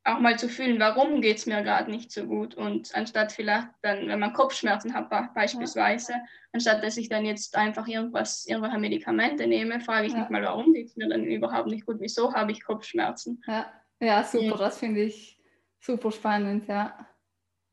auch 0.04 0.20
mal 0.20 0.40
zu 0.40 0.50
fühlen, 0.50 0.80
warum 0.80 1.22
geht 1.22 1.38
es 1.38 1.46
mir 1.46 1.62
gerade 1.62 1.92
nicht 1.92 2.12
so 2.12 2.26
gut. 2.26 2.56
Und 2.56 2.96
anstatt 2.96 3.32
vielleicht 3.32 3.68
dann, 3.84 4.08
wenn 4.08 4.20
man 4.20 4.34
Kopfschmerzen 4.34 4.94
hat 4.94 5.10
beispielsweise, 5.36 6.14
ja. 6.14 6.22
anstatt 6.54 6.84
dass 6.84 6.98
ich 6.98 7.10
dann 7.10 7.26
jetzt 7.26 7.56
einfach 7.56 7.88
irgendwas, 7.88 8.46
irgendwelche 8.48 8.80
Medikamente 8.80 9.46
nehme, 9.46 9.82
frage 9.82 10.08
ich 10.08 10.14
ja. 10.14 10.22
mich 10.22 10.30
mal, 10.30 10.42
warum 10.44 10.74
geht 10.74 10.88
es 10.88 10.96
mir 10.96 11.10
dann 11.10 11.26
überhaupt 11.26 11.68
nicht 11.68 11.86
gut? 11.86 11.98
Wieso 12.00 12.34
habe 12.34 12.54
ich 12.54 12.64
Kopfschmerzen? 12.64 13.44
Ja, 13.46 13.70
ja 14.00 14.24
super, 14.24 14.46
ja. 14.46 14.58
das 14.58 14.80
finde 14.80 15.02
ich 15.02 15.40
super 15.80 16.12
spannend, 16.12 16.68
ja. 16.68 17.08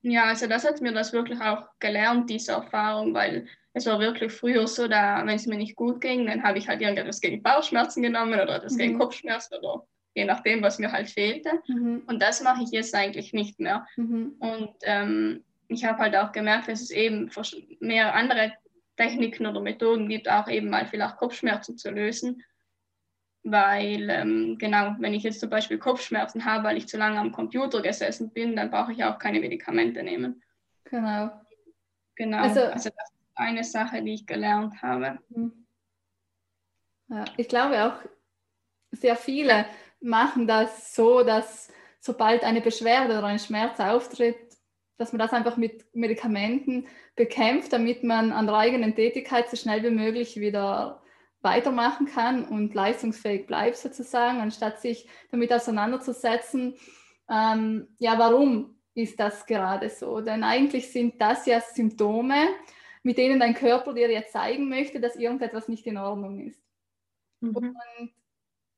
Ja, 0.03 0.25
also 0.25 0.47
das 0.47 0.65
hat 0.65 0.81
mir 0.83 0.93
das 0.93 1.13
wirklich 1.13 1.41
auch 1.41 1.67
gelernt, 1.79 2.29
diese 2.29 2.53
Erfahrung, 2.53 3.15
weil 3.15 3.49
es 3.73 3.87
war 3.87 3.99
wirklich 3.99 4.33
früher 4.33 4.67
so, 4.67 4.87
da, 4.87 5.25
wenn 5.25 5.35
es 5.35 5.47
mir 5.47 5.57
nicht 5.57 5.77
gut 5.77 6.01
ging, 6.01 6.27
dann 6.27 6.43
habe 6.43 6.59
ich 6.59 6.69
halt 6.69 6.81
irgendetwas 6.81 7.21
gegen 7.21 7.43
Bauchschmerzen 7.43 8.03
genommen 8.03 8.35
oder 8.35 8.57
etwas 8.57 8.75
mhm. 8.75 8.79
gegen 8.79 8.99
Kopfschmerzen 8.99 9.57
oder 9.57 9.87
je 10.15 10.25
nachdem, 10.25 10.63
was 10.63 10.79
mir 10.79 10.93
halt 10.93 11.11
fehlte. 11.11 11.51
Mhm. 11.67 12.03
Und 12.07 12.23
das 12.23 12.43
mache 12.43 12.63
ich 12.63 12.71
jetzt 12.71 12.95
eigentlich 12.95 13.33
nicht 13.33 13.59
mehr. 13.59 13.87
Mhm. 13.97 14.37
Und 14.39 14.75
ähm, 14.83 15.45
ich 15.69 15.85
habe 15.85 15.99
halt 15.99 16.17
auch 16.17 16.33
gemerkt, 16.33 16.69
dass 16.69 16.83
es 16.83 16.91
eben 16.91 17.31
mehr 17.81 18.15
andere 18.15 18.53
Techniken 18.97 19.47
oder 19.47 19.61
Methoden 19.61 20.09
gibt, 20.09 20.29
auch 20.31 20.49
eben 20.49 20.71
mal 20.71 20.87
vielleicht 20.87 21.17
Kopfschmerzen 21.17 21.77
zu 21.77 21.91
lösen. 21.91 22.43
Weil, 23.45 24.09
ähm, 24.09 24.57
genau, 24.59 24.97
wenn 24.99 25.13
ich 25.13 25.23
jetzt 25.23 25.41
zum 25.41 25.51
Beispiel 25.51 25.79
Kopfschmerzen 25.79 26.47
habe, 26.47 26.65
weil 26.65 26.79
ich 26.79 26.89
zu 26.89 26.97
lange 26.97 27.19
am 27.19 27.31
Computer 27.31 27.83
gesessen 27.83 28.33
bin, 28.33 28.57
dann 28.57 28.71
brauche 28.71 28.93
ich 28.93 29.05
auch 29.05 29.19
keine 29.19 29.39
Medikamente 29.39 30.03
nehmen. 30.03 30.43
Genau. 30.85 31.31
Genau. 32.17 32.39
Also, 32.39 32.61
also 32.61 32.91
das 32.91 33.11
ist 33.11 33.33
eine 33.35 33.65
Sache, 33.65 34.03
die 34.03 34.15
ich 34.15 34.27
gelernt 34.27 34.81
habe. 34.83 35.19
Mhm. 35.29 35.67
Ja, 37.09 37.25
ich 37.37 37.49
glaube 37.49 37.85
auch, 37.85 37.97
sehr 38.93 39.17
viele 39.17 39.67
machen 40.01 40.47
das 40.47 40.95
so, 40.95 41.23
dass 41.23 41.71
sobald 42.01 42.45
eine 42.45 42.61
Beschwerde 42.61 43.19
oder 43.19 43.27
ein 43.27 43.39
Schmerz 43.39 43.81
auftritt, 43.81 44.37
dass 44.97 45.13
man 45.13 45.19
das 45.19 45.33
einfach 45.33 45.57
mit 45.57 45.85
Medikamenten 45.95 46.87
bekämpft, 47.17 47.73
damit 47.73 48.05
man 48.05 48.33
an 48.33 48.47
der 48.47 48.57
eigenen 48.57 48.95
Tätigkeit 48.95 49.51
so 49.51 49.57
schnell 49.57 49.83
wie 49.83 49.91
möglich 49.91 50.39
wieder 50.39 51.03
weitermachen 51.45 52.07
kann 52.07 52.45
und 52.45 52.75
leistungsfähig 52.75 53.47
bleibt 53.47 53.77
sozusagen, 53.77 54.41
anstatt 54.41 54.81
sich 54.81 55.07
damit 55.31 55.53
auseinanderzusetzen, 55.53 56.75
ähm, 57.31 57.89
ja, 57.99 58.19
warum 58.19 58.81
ist 58.95 59.19
das 59.21 59.47
gerade 59.47 59.91
so? 59.91 60.21
Denn 60.21 60.45
eigentlich 60.45 60.91
sind 60.91 61.21
das 61.21 61.47
ja 61.47 61.61
Symptome, 61.61 62.49
mit 63.03 63.19
denen 63.19 63.41
dein 63.41 63.55
Körper 63.55 63.93
dir 63.93 64.11
jetzt 64.11 64.33
zeigen 64.33 64.69
möchte, 64.69 65.01
dass 65.01 65.17
irgendetwas 65.17 65.69
nicht 65.69 65.87
in 65.87 65.99
Ordnung 65.99 66.41
ist. 66.41 66.63
Mhm. 67.41 67.57
Und 67.57 68.13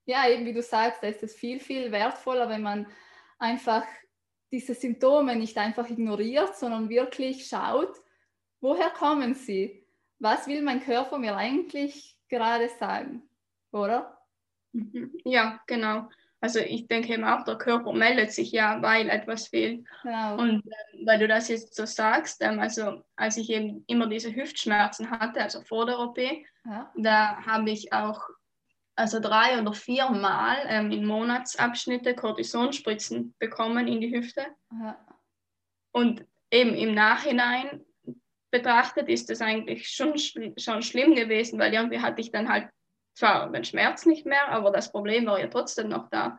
ja, 0.06 0.28
eben 0.28 0.44
wie 0.44 0.52
du 0.52 0.62
sagst, 0.62 1.02
da 1.02 1.08
ist 1.08 1.22
es 1.22 1.34
viel, 1.34 1.60
viel 1.60 1.92
wertvoller, 1.92 2.48
wenn 2.48 2.62
man 2.62 2.86
einfach 3.38 3.84
diese 4.52 4.74
Symptome 4.74 5.36
nicht 5.36 5.58
einfach 5.58 5.88
ignoriert, 5.90 6.56
sondern 6.56 6.88
wirklich 6.88 7.46
schaut, 7.46 7.92
woher 8.60 8.90
kommen 8.90 9.34
sie? 9.34 9.84
Was 10.18 10.46
will 10.46 10.62
mein 10.62 10.80
Körper 10.80 11.18
mir 11.18 11.36
eigentlich 11.36 12.15
gerade 12.28 12.68
sagen? 12.78 13.22
Oder? 13.72 14.18
Mhm. 14.72 15.12
Ja, 15.24 15.60
genau. 15.66 16.08
Also 16.40 16.60
ich 16.60 16.86
denke 16.86 17.14
eben 17.14 17.24
auch, 17.24 17.44
der 17.44 17.56
Körper 17.56 17.92
meldet 17.92 18.32
sich 18.32 18.52
ja, 18.52 18.80
weil 18.82 19.08
etwas 19.08 19.48
fehlt. 19.48 19.86
Genau. 20.02 20.38
Und 20.38 20.66
äh, 20.66 21.06
weil 21.06 21.18
du 21.18 21.26
das 21.26 21.48
jetzt 21.48 21.74
so 21.74 21.86
sagst, 21.86 22.42
ähm, 22.42 22.60
also 22.60 23.02
als 23.16 23.36
ich 23.36 23.50
eben 23.50 23.84
immer 23.86 24.06
diese 24.06 24.34
Hüftschmerzen 24.34 25.10
hatte, 25.10 25.40
also 25.40 25.62
vor 25.62 25.86
der 25.86 25.98
OP, 25.98 26.18
ja. 26.18 26.92
da 26.96 27.44
habe 27.44 27.70
ich 27.70 27.92
auch 27.92 28.20
also 28.96 29.20
drei 29.20 29.60
oder 29.60 29.72
vier 29.72 30.08
Mal 30.10 30.58
ähm, 30.68 30.90
in 30.90 31.04
Monatsabschnitte 31.04 32.14
Kortisonspritzen 32.14 33.34
bekommen 33.38 33.88
in 33.88 34.00
die 34.00 34.14
Hüfte. 34.14 34.46
Ja. 34.72 34.98
Und 35.92 36.24
eben 36.50 36.74
im 36.74 36.94
Nachhinein 36.94 37.84
betrachtet 38.56 39.08
ist 39.08 39.30
das 39.30 39.40
eigentlich 39.40 39.88
schon, 39.88 40.16
schon 40.18 40.82
schlimm 40.82 41.14
gewesen, 41.14 41.58
weil 41.58 41.72
irgendwie 41.72 42.00
hatte 42.00 42.20
ich 42.20 42.30
dann 42.30 42.48
halt 42.48 42.68
zwar 43.14 43.50
den 43.50 43.64
Schmerz 43.64 44.06
nicht 44.06 44.26
mehr, 44.26 44.48
aber 44.48 44.70
das 44.70 44.92
Problem 44.92 45.26
war 45.26 45.40
ja 45.40 45.48
trotzdem 45.48 45.88
noch 45.88 46.08
da. 46.10 46.38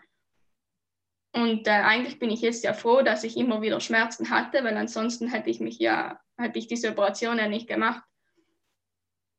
Und 1.34 1.68
äh, 1.68 1.72
eigentlich 1.72 2.20
bin 2.20 2.30
ich 2.30 2.42
jetzt 2.42 2.64
ja 2.64 2.74
froh, 2.74 3.02
dass 3.02 3.24
ich 3.24 3.38
immer 3.38 3.62
wieder 3.62 3.80
Schmerzen 3.80 4.30
hatte, 4.30 4.64
weil 4.64 4.78
ansonsten 4.78 5.28
hätte 5.28 5.50
ich 5.50 5.60
mich 5.60 5.78
ja, 5.80 6.20
hätte 6.38 6.58
ich 6.60 6.68
diese 6.68 6.92
Operation 6.92 7.38
ja 7.38 7.48
nicht 7.48 7.68
gemacht. 7.68 8.04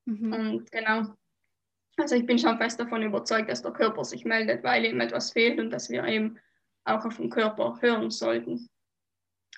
Mhm. 0.05 0.33
Und 0.33 0.73
genau, 0.73 1.15
also 1.97 2.15
ich 2.15 2.27
bin 2.27 2.39
schon 2.39 2.59
fest 2.59 2.79
davon 2.79 3.03
überzeugt, 3.03 3.51
dass 3.51 3.63
der 3.63 3.73
Körper 3.73 4.05
sich 4.05 4.25
meldet, 4.25 4.63
weil 4.63 4.85
ihm 4.85 5.01
etwas 5.01 5.33
fehlt 5.33 5.59
und 5.59 5.71
dass 5.71 5.91
wir 5.91 6.05
eben 6.05 6.39
auch 6.85 7.05
auf 7.05 7.17
den 7.17 7.31
Körper 7.31 7.79
hören 7.81 8.11
sollten. 8.11 8.69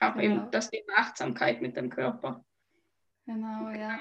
Auch 0.01 0.15
genau. 0.15 0.25
eben 0.25 0.51
das 0.51 0.71
Thema 0.71 0.95
Achtsamkeit 0.97 1.61
mit 1.61 1.77
dem 1.77 1.91
Körper. 1.91 2.45
Genau, 3.27 3.71
ja. 3.71 4.01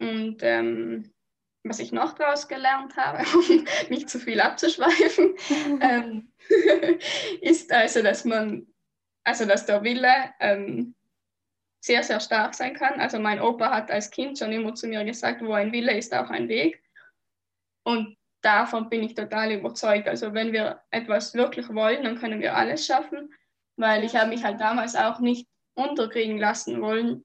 Und 0.00 0.38
ähm, 0.42 1.14
was 1.64 1.78
ich 1.78 1.92
noch 1.92 2.12
daraus 2.12 2.46
gelernt 2.46 2.96
habe, 2.96 3.24
um 3.34 3.64
nicht 3.88 4.10
zu 4.10 4.18
viel 4.18 4.40
abzuschweifen, 4.40 5.34
ähm, 5.80 6.32
ist 7.40 7.72
also, 7.72 8.02
dass 8.02 8.24
man, 8.24 8.66
also 9.24 9.46
dass 9.46 9.66
der 9.66 9.82
Wille 9.82 10.34
ähm, 10.40 10.94
sehr, 11.82 12.02
sehr 12.02 12.20
stark 12.20 12.54
sein 12.54 12.74
kann. 12.74 13.00
Also 13.00 13.18
mein 13.18 13.40
Opa 13.40 13.70
hat 13.70 13.90
als 13.90 14.10
Kind 14.10 14.38
schon 14.38 14.52
immer 14.52 14.74
zu 14.74 14.86
mir 14.86 15.04
gesagt, 15.04 15.42
wo 15.42 15.52
ein 15.52 15.72
Wille 15.72 15.96
ist, 15.96 16.14
auch 16.14 16.30
ein 16.30 16.48
Weg. 16.48 16.82
Und 17.84 18.16
davon 18.40 18.88
bin 18.88 19.02
ich 19.02 19.14
total 19.14 19.52
überzeugt. 19.52 20.08
Also 20.08 20.32
wenn 20.32 20.52
wir 20.52 20.82
etwas 20.90 21.34
wirklich 21.34 21.68
wollen, 21.68 22.04
dann 22.04 22.18
können 22.18 22.40
wir 22.40 22.56
alles 22.56 22.86
schaffen, 22.86 23.34
weil 23.76 24.04
ich 24.04 24.16
habe 24.16 24.30
mich 24.30 24.44
halt 24.44 24.60
damals 24.60 24.96
auch 24.96 25.20
nicht 25.20 25.46
unterkriegen 25.74 26.38
lassen 26.38 26.80
wollen. 26.80 27.24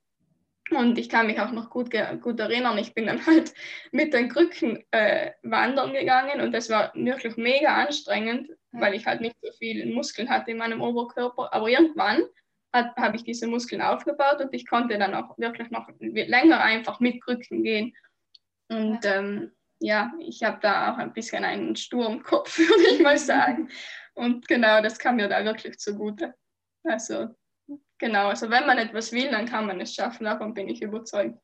Und 0.71 0.97
ich 0.97 1.09
kann 1.09 1.27
mich 1.27 1.39
auch 1.39 1.51
noch 1.51 1.69
gut, 1.69 1.91
gut 2.21 2.39
erinnern, 2.39 2.77
ich 2.77 2.93
bin 2.93 3.07
dann 3.07 3.25
halt 3.25 3.53
mit 3.91 4.13
den 4.13 4.29
Krücken 4.29 4.83
äh, 4.91 5.31
wandern 5.41 5.93
gegangen 5.93 6.41
und 6.41 6.51
das 6.51 6.69
war 6.69 6.91
wirklich 6.93 7.37
mega 7.37 7.75
anstrengend, 7.75 8.51
weil 8.71 8.93
ich 8.93 9.05
halt 9.05 9.21
nicht 9.21 9.35
so 9.41 9.51
viele 9.57 9.85
Muskeln 9.91 10.29
hatte 10.29 10.51
in 10.51 10.57
meinem 10.57 10.81
Oberkörper. 10.81 11.53
Aber 11.53 11.69
irgendwann 11.69 12.23
habe 12.71 13.15
ich 13.15 13.23
diese 13.23 13.47
Muskeln 13.47 13.81
aufgebaut 13.81 14.41
und 14.41 14.53
ich 14.53 14.67
konnte 14.67 14.97
dann 14.97 15.15
auch 15.15 15.37
wirklich 15.37 15.71
noch 15.71 15.87
länger 15.99 16.61
einfach 16.61 16.99
mit 16.99 17.21
Krücken 17.23 17.63
gehen. 17.63 17.95
Und 18.67 18.99
ähm, 19.05 19.51
ja, 19.79 20.11
ich 20.19 20.43
habe 20.43 20.59
da 20.61 20.93
auch 20.93 20.97
ein 20.97 21.13
bisschen 21.13 21.43
einen 21.43 21.75
Sturmkopf, 21.75 22.57
würde 22.57 22.93
ich 22.93 23.01
mal 23.01 23.17
sagen. 23.17 23.69
Und 24.13 24.47
genau, 24.47 24.81
das 24.81 24.99
kam 24.99 25.15
mir 25.15 25.27
da 25.27 25.43
wirklich 25.43 25.79
zugute. 25.79 26.35
Also, 26.83 27.29
genau, 27.99 28.29
also 28.29 28.49
wenn 28.49 28.65
man 28.65 28.77
etwas 28.77 29.11
will, 29.11 29.29
dann 29.29 29.45
kann 29.45 29.67
man 29.67 29.79
es 29.79 29.93
schaffen, 29.93 30.23
davon 30.23 30.53
bin 30.53 30.67
ich 30.67 30.81
überzeugt. 30.81 31.37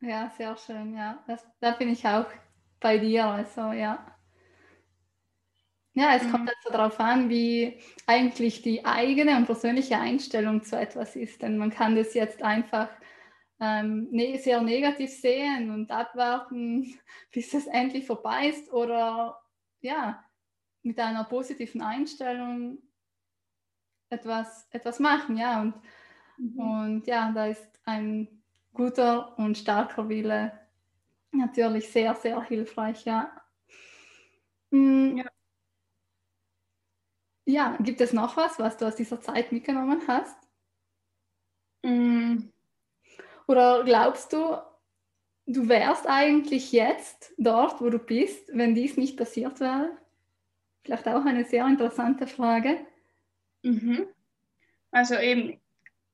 Ja, 0.00 0.30
sehr 0.36 0.56
schön, 0.56 0.94
ja. 0.94 1.24
Das, 1.26 1.44
da 1.60 1.72
bin 1.72 1.88
ich 1.88 2.06
auch 2.06 2.26
bei 2.80 2.98
dir, 2.98 3.26
also 3.26 3.72
ja. 3.72 4.06
Ja, 5.94 6.14
es 6.14 6.24
mhm. 6.24 6.30
kommt 6.30 6.50
also 6.50 6.70
darauf 6.70 7.00
an, 7.00 7.30
wie 7.30 7.80
eigentlich 8.06 8.60
die 8.60 8.84
eigene 8.84 9.36
und 9.36 9.46
persönliche 9.46 9.98
Einstellung 9.98 10.62
zu 10.62 10.78
etwas 10.78 11.16
ist. 11.16 11.40
Denn 11.40 11.56
man 11.56 11.70
kann 11.70 11.96
das 11.96 12.12
jetzt 12.12 12.42
einfach 12.42 12.90
ähm, 13.60 14.08
ne 14.10 14.38
sehr 14.38 14.60
negativ 14.60 15.10
sehen 15.10 15.70
und 15.70 15.90
abwarten, 15.90 16.98
bis 17.32 17.54
es 17.54 17.66
endlich 17.66 18.06
vorbei 18.06 18.48
ist 18.48 18.70
oder 18.70 19.40
ja, 19.80 20.22
mit 20.82 20.98
einer 20.98 21.24
positiven 21.24 21.80
Einstellung 21.80 22.78
etwas, 24.10 24.66
etwas 24.70 24.98
machen. 24.98 25.36
Ja, 25.36 25.62
und, 25.62 25.74
mhm. 26.38 26.58
und 26.60 27.06
ja, 27.06 27.32
da 27.32 27.46
ist 27.46 27.80
ein 27.84 28.28
guter 28.72 29.38
und 29.38 29.56
starker 29.56 30.08
Wille 30.08 30.52
natürlich 31.32 31.90
sehr, 31.90 32.14
sehr 32.14 32.42
hilfreich. 32.42 33.04
Ja. 33.04 33.30
Mhm. 34.70 35.18
ja. 35.18 35.24
Ja, 37.48 37.76
gibt 37.80 38.00
es 38.00 38.12
noch 38.12 38.36
was, 38.36 38.58
was 38.58 38.76
du 38.76 38.86
aus 38.86 38.96
dieser 38.96 39.20
Zeit 39.20 39.52
mitgenommen 39.52 40.02
hast? 40.08 40.36
Mm. 41.84 42.50
Oder 43.46 43.84
glaubst 43.84 44.32
du, 44.32 44.58
du 45.46 45.68
wärst 45.68 46.08
eigentlich 46.08 46.72
jetzt 46.72 47.32
dort, 47.38 47.80
wo 47.80 47.88
du 47.88 48.00
bist, 48.00 48.50
wenn 48.52 48.74
dies 48.74 48.96
nicht 48.96 49.16
passiert 49.16 49.60
wäre? 49.60 49.96
Vielleicht 50.82 51.06
auch 51.06 51.24
eine 51.24 51.44
sehr 51.44 51.64
interessante 51.66 52.26
Frage. 52.26 52.84
Mhm. 53.66 54.06
Also 54.92 55.16
eben, 55.16 55.60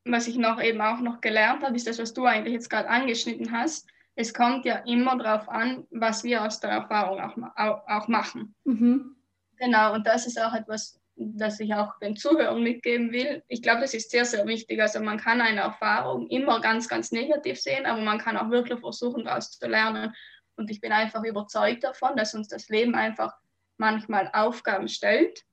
was 0.05 0.27
ich 0.27 0.37
noch 0.37 0.61
eben 0.61 0.81
auch 0.81 1.01
noch 1.01 1.21
gelernt 1.21 1.63
habe, 1.63 1.77
ist 1.77 1.87
das, 1.87 1.99
was 1.99 2.15
du 2.15 2.25
eigentlich 2.25 2.55
jetzt 2.55 2.71
gerade 2.71 2.89
angeschnitten 2.89 3.53
hast. 3.53 3.87
Es 4.15 4.33
kommt 4.35 4.65
ja 4.65 4.77
immer 4.87 5.17
darauf 5.17 5.49
an, 5.49 5.87
was 5.91 6.25
wir 6.25 6.45
aus 6.45 6.61
der 6.61 6.71
Erfahrung 6.71 7.21
auch, 7.21 7.37
auch, 7.57 7.87
auch 7.87 8.09
machen. 8.09 8.55
Mhm. 8.65 9.17
Genau, 9.59 9.95
und 9.95 10.07
das 10.07 10.27
ist 10.27 10.41
auch 10.41 10.55
etwas, 10.55 10.99
das 11.15 11.61
ich 11.61 11.75
auch 11.75 11.99
den 11.99 12.17
Zuhörern 12.17 12.63
mitgeben 12.63 13.13
will. 13.13 13.43
Ich 13.49 13.63
glaube, 13.63 13.83
das 13.83 13.95
ist 13.95 14.11
sehr, 14.11 14.25
sehr 14.25 14.47
wichtig. 14.47 14.81
Also 14.81 15.01
man 15.01 15.19
kann 15.19 15.41
eine 15.41 15.61
Erfahrung 15.61 16.29
immer 16.29 16.61
ganz, 16.61 16.89
ganz 16.89 17.13
negativ 17.13 17.61
sehen, 17.61 17.87
aber 17.87 18.01
man 18.01 18.19
kann 18.19 18.37
auch 18.37 18.51
wirklich 18.51 18.81
versuchen, 18.81 19.25
daraus 19.25 19.51
zu 19.51 19.69
lernen. 19.69 20.15
Und 20.57 20.71
ich 20.71 20.81
bin 20.81 20.93
einfach 20.93 21.23
überzeugt 21.23 21.85
davon, 21.85 22.17
dass 22.17 22.35
uns 22.35 22.49
das 22.49 22.69
Leben 22.71 22.95
einfach 22.95 23.35
manchmal 23.77 24.31
Aufgaben 24.33 24.89
stellt 24.89 25.45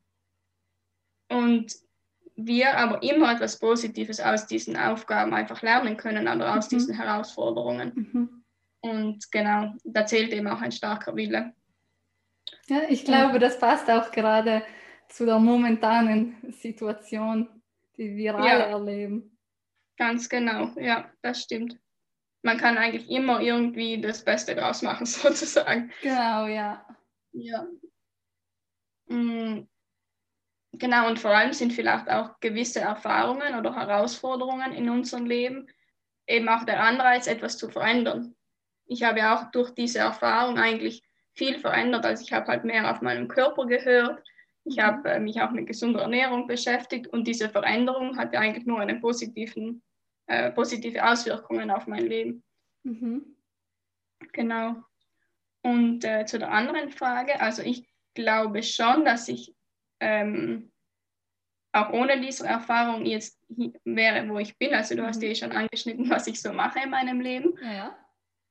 und 1.29 1.73
wir 2.45 2.78
aber 2.78 3.04
immer 3.04 3.34
etwas 3.34 3.60
Positives 3.60 4.19
aus 4.19 4.47
diesen 4.47 4.78
Aufgaben 4.78 5.34
einfach 5.34 5.62
lernen 5.62 5.97
können 5.97 6.28
oder 6.28 6.58
aus 6.58 6.71
mhm. 6.71 6.78
diesen 6.78 6.95
Herausforderungen. 6.95 7.91
Mhm. 7.95 8.43
Und 8.82 9.32
genau, 9.32 9.73
da 9.84 10.06
zählt 10.06 10.32
eben 10.32 10.47
auch 10.47 10.62
ein 10.62 10.71
starker 10.71 11.15
Wille. 11.15 11.54
Ja, 12.67 12.84
ich 12.88 13.04
glaube, 13.04 13.39
das 13.39 13.60
passt 13.60 13.89
auch 13.89 14.12
gerade 14.12 14.63
zu 15.10 15.25
der 15.25 15.39
momentanen 15.39 16.38
Situation, 16.52 17.49
die 17.97 18.15
wir 18.15 18.36
alle 18.36 18.47
ja, 18.47 18.60
erleben. 18.67 19.38
Ganz 19.97 20.30
genau, 20.30 20.71
ja, 20.80 21.12
das 21.21 21.41
stimmt. 21.41 21.78
Man 22.41 22.58
kann 22.58 22.78
eigentlich 22.78 23.10
immer 23.10 23.41
irgendwie 23.41 23.99
das 23.99 24.23
Beste 24.23 24.56
draus 24.56 24.82
machen, 24.82 25.06
sozusagen. 25.06 25.91
Genau, 26.02 26.47
ja. 26.47 26.86
Ja. 27.34 27.67
Mm, 29.08 29.67
genau, 30.73 31.08
und 31.08 31.19
vor 31.19 31.32
allem 31.32 31.53
sind 31.53 31.73
vielleicht 31.73 32.10
auch 32.10 32.39
gewisse 32.39 32.79
Erfahrungen 32.82 33.55
oder 33.55 33.75
Herausforderungen 33.75 34.73
in 34.73 34.89
unserem 34.89 35.25
Leben 35.25 35.67
eben 36.27 36.47
auch 36.47 36.63
der 36.63 36.84
Anreiz, 36.84 37.27
etwas 37.27 37.58
zu 37.58 37.69
verändern. 37.69 38.36
Ich 38.86 39.03
habe 39.03 39.19
ja 39.19 39.36
auch 39.36 39.51
durch 39.51 39.71
diese 39.71 39.99
Erfahrung 39.99 40.58
eigentlich 40.58 41.03
viel 41.34 41.60
verändert. 41.60 42.05
Also 42.05 42.23
ich 42.23 42.34
habe 42.34 42.47
halt 42.47 42.63
mehr 42.65 42.89
auf 42.91 43.01
meinen 43.01 43.27
Körper 43.27 43.65
gehört, 43.65 44.21
ich 44.65 44.77
mhm. 44.77 44.82
habe 44.82 45.10
äh, 45.10 45.19
mich 45.19 45.41
auch 45.41 45.51
mit 45.51 45.67
gesunder 45.67 46.01
Ernährung 46.01 46.47
beschäftigt 46.47 47.08
und 47.08 47.27
diese 47.27 47.49
Veränderung 47.49 48.17
hatte 48.17 48.39
eigentlich 48.39 48.65
nur 48.65 48.79
eine 48.79 48.99
positiven, 48.99 49.82
äh, 50.27 50.51
positive 50.51 51.03
Auswirkungen 51.03 51.71
auf 51.71 51.88
mein 51.88 52.05
Leben. 52.05 52.43
Mhm. 52.84 53.36
Genau. 54.34 54.75
Und 55.62 56.03
äh, 56.05 56.25
zu 56.25 56.39
der 56.39 56.51
anderen 56.51 56.91
Frage, 56.91 57.39
also 57.41 57.62
ich 57.62 57.88
glaube 58.13 58.63
schon, 58.63 59.05
dass 59.05 59.27
ich 59.27 59.55
ähm, 59.99 60.71
auch 61.71 61.91
ohne 61.91 62.19
diese 62.19 62.47
Erfahrung 62.47 63.05
jetzt 63.05 63.39
wäre, 63.85 64.27
wo 64.29 64.39
ich 64.39 64.57
bin. 64.57 64.73
Also 64.73 64.95
du 64.95 65.03
mhm. 65.03 65.07
hast 65.07 65.21
ja 65.21 65.29
eh 65.29 65.35
schon 65.35 65.51
angeschnitten, 65.51 66.09
was 66.09 66.27
ich 66.27 66.41
so 66.41 66.51
mache 66.51 66.79
in 66.83 66.89
meinem 66.89 67.21
Leben. 67.21 67.53
Ja. 67.62 67.95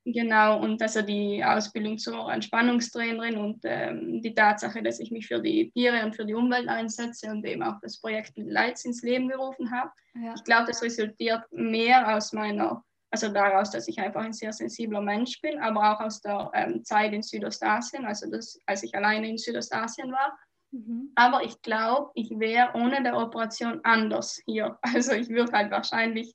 Genau, 0.04 0.60
und 0.60 0.80
also 0.80 1.02
die 1.02 1.44
Ausbildung 1.44 1.98
zur 1.98 2.32
Entspannungstrainerin 2.32 3.36
und 3.36 3.60
ähm, 3.64 4.22
die 4.22 4.34
Tatsache, 4.34 4.82
dass 4.82 5.00
ich 5.00 5.10
mich 5.10 5.26
für 5.26 5.40
die 5.40 5.70
Tiere 5.72 6.02
und 6.04 6.16
für 6.16 6.24
die 6.24 6.34
Umwelt 6.34 6.68
einsetze 6.68 7.30
und 7.30 7.44
eben 7.44 7.62
auch 7.62 7.78
das 7.82 8.00
Projekt 8.00 8.38
mit 8.38 8.48
Lights 8.48 8.86
ins 8.86 9.02
Leben 9.02 9.28
gerufen 9.28 9.70
habe. 9.70 9.90
Ja. 10.14 10.32
Ich 10.34 10.44
glaube, 10.44 10.66
das 10.66 10.82
resultiert 10.82 11.42
mehr 11.50 12.16
aus 12.16 12.32
meiner, 12.32 12.82
also 13.10 13.28
daraus, 13.28 13.70
dass 13.70 13.86
ich 13.86 13.98
einfach 13.98 14.22
ein 14.22 14.32
sehr 14.32 14.52
sensibler 14.52 15.02
Mensch 15.02 15.42
bin, 15.42 15.58
aber 15.58 15.92
auch 15.92 16.00
aus 16.00 16.22
der 16.22 16.50
ähm, 16.54 16.82
Zeit 16.84 17.12
in 17.12 17.22
Südostasien, 17.22 18.06
also 18.06 18.30
das, 18.30 18.58
als 18.64 18.82
ich 18.84 18.94
alleine 18.94 19.28
in 19.28 19.36
Südostasien 19.36 20.10
war. 20.10 20.38
Mhm. 20.70 21.12
Aber 21.14 21.44
ich 21.44 21.60
glaube, 21.62 22.10
ich 22.14 22.30
wäre 22.30 22.74
ohne 22.74 23.02
der 23.02 23.16
Operation 23.16 23.80
anders 23.84 24.40
hier. 24.46 24.78
Also 24.94 25.12
ich 25.12 25.28
würde 25.28 25.52
halt 25.52 25.70
wahrscheinlich 25.70 26.34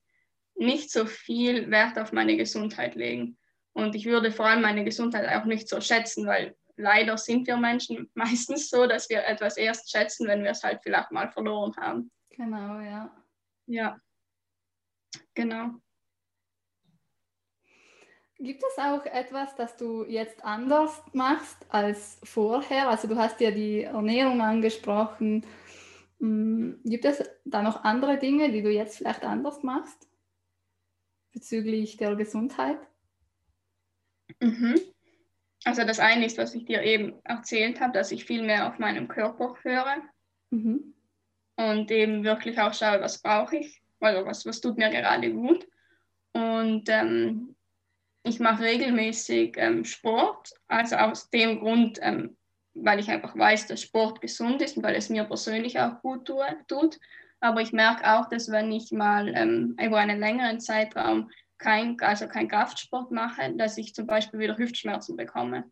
nicht 0.56 0.92
so 0.92 1.06
viel 1.06 1.70
Wert 1.72 1.98
auf 1.98 2.12
meine 2.12 2.38
Gesundheit 2.38 2.96
legen. 2.96 3.38
Und 3.74 3.96
ich 3.96 4.06
würde 4.06 4.32
vor 4.32 4.46
allem 4.46 4.62
meine 4.62 4.84
Gesundheit 4.84 5.28
auch 5.30 5.46
nicht 5.46 5.68
so 5.68 5.82
schätzen, 5.82 6.28
weil 6.28 6.56
leider 6.76 7.18
sind 7.18 7.48
wir 7.48 7.58
Menschen 7.58 8.10
meistens 8.16 8.70
so, 8.70 8.88
dass 8.88 9.10
wir 9.10 9.26
etwas 9.26 9.58
erst 9.58 9.92
schätzen, 9.92 10.28
wenn 10.28 10.44
wir 10.44 10.52
es 10.52 10.64
halt 10.64 10.82
vielleicht 10.84 11.12
mal 11.12 11.32
verloren 11.32 11.76
haben. 11.78 12.12
Genau, 12.30 12.80
ja. 12.80 13.16
Ja, 13.66 13.98
genau. 15.34 15.83
Gibt 18.44 18.62
es 18.62 18.78
auch 18.78 19.06
etwas, 19.06 19.56
das 19.56 19.78
du 19.78 20.04
jetzt 20.04 20.44
anders 20.44 21.02
machst 21.14 21.58
als 21.70 22.20
vorher? 22.26 22.90
Also 22.90 23.08
du 23.08 23.16
hast 23.16 23.40
ja 23.40 23.52
die 23.52 23.84
Ernährung 23.84 24.42
angesprochen. 24.42 25.46
Hm, 26.20 26.82
gibt 26.84 27.06
es 27.06 27.24
da 27.46 27.62
noch 27.62 27.86
andere 27.86 28.18
Dinge, 28.18 28.52
die 28.52 28.62
du 28.62 28.70
jetzt 28.70 28.98
vielleicht 28.98 29.24
anders 29.24 29.64
machst 29.64 30.10
bezüglich 31.32 31.96
der 31.96 32.18
Gesundheit? 32.18 32.80
Mhm. 34.42 34.76
Also 35.64 35.86
das 35.86 36.02
eine 36.02 36.26
ist, 36.26 36.38
was 36.38 36.54
ich 36.54 36.66
dir 36.66 36.84
eben 36.84 37.14
erzählt 37.24 37.80
habe, 37.80 37.94
dass 37.94 38.12
ich 38.12 38.26
viel 38.26 38.44
mehr 38.44 38.68
auf 38.68 38.78
meinem 38.78 39.08
Körper 39.08 39.56
höre 39.62 40.02
mhm. 40.50 40.94
und 41.56 41.90
eben 41.92 42.26
wirklich 42.26 42.60
auch 42.60 42.74
schaue, 42.74 43.00
was 43.00 43.22
brauche 43.22 43.56
ich, 43.56 43.82
also 44.02 44.26
was, 44.26 44.46
was 44.46 44.60
tut 44.60 44.78
mir 44.78 44.90
gerade 44.90 45.32
gut. 45.32 45.66
Und 46.34 46.90
ähm, 46.90 47.53
ich 48.24 48.40
mache 48.40 48.64
regelmäßig 48.64 49.56
ähm, 49.58 49.84
Sport, 49.84 50.54
also 50.68 50.96
aus 50.96 51.30
dem 51.30 51.60
Grund, 51.60 52.00
ähm, 52.02 52.38
weil 52.74 53.00
ich 53.00 53.10
einfach 53.10 53.38
weiß, 53.38 53.68
dass 53.68 53.82
Sport 53.82 54.22
gesund 54.22 54.62
ist 54.62 54.78
und 54.78 54.84
weil 54.84 54.96
es 54.96 55.10
mir 55.10 55.26
persönlich 55.26 55.80
auch 55.80 56.02
gut 56.02 56.26
tut. 56.26 57.00
Aber 57.42 57.62
ich 57.62 57.74
merke 57.74 58.14
auch, 58.14 58.30
dass 58.30 58.50
wenn 58.50 58.72
ich 58.72 58.92
mal 58.92 59.28
ähm, 59.36 59.76
über 59.80 59.98
einen 59.98 60.20
längeren 60.20 60.60
Zeitraum 60.62 61.30
kein, 61.58 62.00
also 62.00 62.28
kein 62.28 62.48
Kraftsport 62.48 63.12
mache, 63.12 63.54
dass 63.56 63.78
ich 63.78 63.94
zum 63.94 64.08
Beispiel 64.08 64.40
wieder 64.40 64.58
Hüftschmerzen 64.58 65.18
bekomme. 65.18 65.66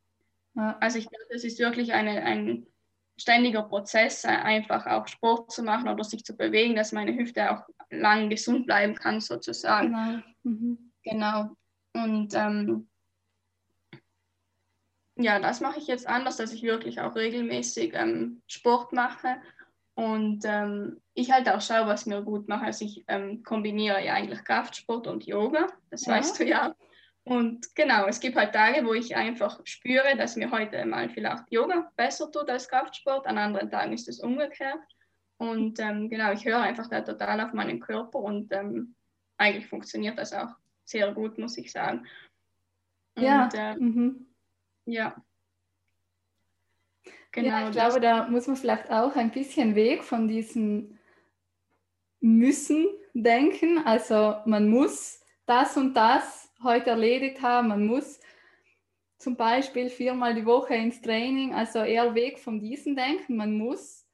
Ja. 0.54 0.78
Also 0.80 1.00
ich 1.00 1.08
glaube, 1.08 1.26
das 1.32 1.46
ist 1.46 1.60
wirklich 1.60 1.94
eine, 1.94 2.22
ein 2.24 2.68
ständiger 3.18 3.64
Prozess, 3.64 4.26
einfach 4.26 4.86
auch 4.88 5.08
Sport 5.08 5.52
zu 5.52 5.64
machen 5.64 5.88
oder 5.88 6.04
sich 6.04 6.26
zu 6.26 6.36
bewegen, 6.36 6.76
dass 6.76 6.92
meine 6.92 7.16
Hüfte 7.16 7.52
auch 7.52 7.64
lang 7.90 8.30
gesund 8.30 8.66
bleiben 8.66 8.96
kann, 8.96 9.22
sozusagen. 9.22 9.94
Genau. 9.94 10.22
Mhm. 10.44 10.92
Genau. 11.04 11.56
Und 11.93 12.34
ähm, 12.34 12.88
ja, 15.15 15.39
das 15.39 15.60
mache 15.60 15.80
ich 15.80 15.88
jetzt 15.88 16.08
anders, 16.08 16.38
dass 16.38 16.54
ich 16.54 16.63
wirklich 16.63 17.01
auch 17.01 17.15
regelmäßig 17.15 17.93
ähm, 17.93 18.41
Sport 18.47 18.93
mache 18.93 19.38
und 19.95 20.43
ähm, 20.45 21.01
ich 21.13 21.32
halt 21.32 21.49
auch 21.49 21.62
schaue, 21.62 21.88
was 21.88 22.06
mir 22.06 22.21
gut 22.21 22.47
macht. 22.47 22.63
Also 22.63 22.86
ich 22.86 23.04
ähm, 23.08 23.43
kombiniere 23.43 24.04
ja 24.04 24.13
eigentlich 24.13 24.43
Kraftsport 24.43 25.08
und 25.08 25.25
Yoga, 25.25 25.67
das 25.89 26.06
ja. 26.06 26.13
weißt 26.13 26.39
du 26.39 26.45
ja. 26.45 26.75
Und 27.23 27.75
genau, 27.75 28.08
es 28.08 28.19
gibt 28.19 28.36
halt 28.36 28.54
Tage, 28.54 28.84
wo 28.86 28.93
ich 28.93 29.15
einfach 29.15 29.60
spüre, 29.63 30.17
dass 30.17 30.38
mir 30.38 30.49
heute 30.49 30.84
mal 30.86 31.10
vielleicht 31.10 31.51
Yoga 31.51 31.91
besser 31.95 32.32
tut 32.32 32.49
als 32.49 32.67
Kraftsport. 32.67 33.27
An 33.27 33.38
anderen 33.38 33.69
Tagen 33.69 33.93
ist 33.93 34.08
es 34.08 34.21
umgekehrt. 34.21 34.80
Und 35.38 35.80
ähm, 35.80 36.10
genau, 36.10 36.32
ich 36.32 36.45
höre 36.45 36.62
einfach 36.62 36.88
da 36.88 37.01
total 37.01 37.41
auf 37.41 37.54
meinen 37.54 37.80
Körper 37.80 38.19
und 38.19 38.51
ähm, 38.54 38.95
eigentlich 39.38 39.67
funktioniert 39.67 40.17
das 40.17 40.34
auch 40.34 40.49
sehr 40.91 41.13
gut, 41.13 41.38
muss 41.38 41.58
ich 41.58 41.71
sagen. 41.71 42.06
Und, 43.15 43.23
ja. 43.23 43.49
Äh, 43.54 43.75
mhm. 43.77 44.27
Ja. 44.86 45.15
Genau, 47.32 47.47
ja, 47.47 47.65
ich 47.67 47.71
glaube, 47.71 47.99
da 48.01 48.27
muss 48.27 48.47
man 48.47 48.58
vielleicht 48.58 48.91
auch 48.91 49.15
ein 49.15 49.32
bisschen 49.32 49.75
weg 49.75 50.04
von 50.04 50.27
diesem 50.27 50.97
Müssen 52.19 52.88
denken. 53.13 53.80
Also 53.86 54.36
man 54.45 54.67
muss 54.69 55.21
das 55.45 55.77
und 55.77 55.93
das 55.93 56.51
heute 56.62 56.91
erledigt 56.91 57.41
haben, 57.41 57.69
man 57.69 57.86
muss 57.88 58.19
zum 59.17 59.36
Beispiel 59.36 59.89
viermal 59.89 60.36
die 60.36 60.45
Woche 60.45 60.73
ins 60.75 61.01
Training, 61.01 61.54
also 61.54 61.80
eher 61.80 62.15
weg 62.15 62.39
von 62.39 62.60
diesem 62.60 62.95
Denken, 62.95 63.38
man 63.38 63.54
muss, 63.54 64.08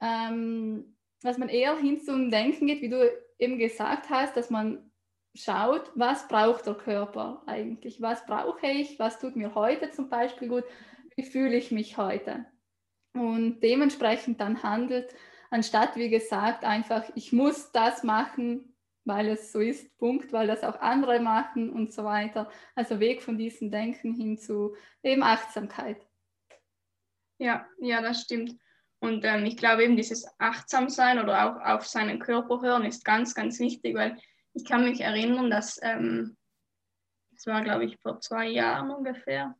ähm, 0.00 0.96
dass 1.22 1.38
man 1.38 1.48
eher 1.48 1.76
hin 1.78 2.00
zum 2.00 2.30
Denken 2.30 2.66
geht, 2.66 2.82
wie 2.82 2.88
du 2.88 3.10
eben 3.38 3.58
gesagt 3.58 4.10
hast, 4.10 4.36
dass 4.36 4.50
man 4.50 4.91
schaut, 5.34 5.90
was 5.94 6.28
braucht 6.28 6.66
der 6.66 6.74
Körper 6.74 7.42
eigentlich, 7.46 8.00
was 8.00 8.26
brauche 8.26 8.66
ich, 8.66 8.98
was 8.98 9.18
tut 9.18 9.36
mir 9.36 9.54
heute 9.54 9.90
zum 9.90 10.08
Beispiel 10.08 10.48
gut, 10.48 10.64
wie 11.16 11.22
fühle 11.22 11.56
ich 11.56 11.70
mich 11.70 11.96
heute 11.96 12.46
und 13.14 13.60
dementsprechend 13.60 14.40
dann 14.40 14.62
handelt, 14.62 15.14
anstatt 15.50 15.96
wie 15.96 16.10
gesagt 16.10 16.64
einfach, 16.64 17.04
ich 17.14 17.32
muss 17.32 17.72
das 17.72 18.02
machen, 18.02 18.74
weil 19.04 19.28
es 19.28 19.52
so 19.52 19.60
ist, 19.60 19.96
Punkt, 19.98 20.32
weil 20.32 20.46
das 20.46 20.62
auch 20.62 20.80
andere 20.80 21.20
machen 21.20 21.70
und 21.70 21.92
so 21.92 22.04
weiter. 22.04 22.50
Also 22.74 23.00
Weg 23.00 23.22
von 23.22 23.36
diesem 23.36 23.70
Denken 23.70 24.14
hin 24.14 24.38
zu 24.38 24.76
eben 25.02 25.22
Achtsamkeit. 25.22 26.06
Ja, 27.38 27.66
ja, 27.80 28.00
das 28.00 28.22
stimmt. 28.22 28.56
Und 29.00 29.24
ähm, 29.24 29.44
ich 29.44 29.56
glaube 29.56 29.82
eben 29.82 29.96
dieses 29.96 30.24
Achtsamsein 30.38 31.18
oder 31.18 31.44
auch 31.44 31.74
auf 31.74 31.86
seinen 31.86 32.20
Körper 32.20 32.62
hören 32.62 32.84
ist 32.84 33.04
ganz, 33.04 33.34
ganz 33.34 33.58
wichtig, 33.58 33.96
weil 33.96 34.16
ich 34.54 34.64
kann 34.64 34.84
mich 34.84 35.00
erinnern, 35.00 35.50
dass 35.50 35.78
ähm, 35.82 36.36
das 37.32 37.46
war, 37.46 37.62
glaube 37.62 37.84
ich, 37.84 37.98
vor 38.00 38.20
zwei 38.20 38.48
Jahren 38.48 38.90
ungefähr. 38.90 39.56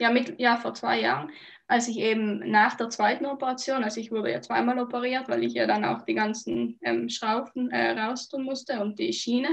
Ja, 0.00 0.10
mit, 0.10 0.40
ja, 0.40 0.56
vor 0.56 0.74
zwei 0.74 1.00
Jahren, 1.00 1.30
als 1.68 1.86
ich 1.86 1.98
eben 1.98 2.50
nach 2.50 2.74
der 2.74 2.90
zweiten 2.90 3.26
Operation, 3.26 3.84
also 3.84 4.00
ich 4.00 4.10
wurde 4.10 4.32
ja 4.32 4.40
zweimal 4.40 4.78
operiert, 4.80 5.28
weil 5.28 5.44
ich 5.44 5.52
ja 5.52 5.66
dann 5.66 5.84
auch 5.84 6.02
die 6.02 6.14
ganzen 6.14 6.78
ähm, 6.82 7.08
Schrauben 7.08 7.70
äh, 7.70 7.92
raustun 7.92 8.42
musste 8.42 8.80
und 8.80 8.98
die 8.98 9.12
Schiene. 9.12 9.48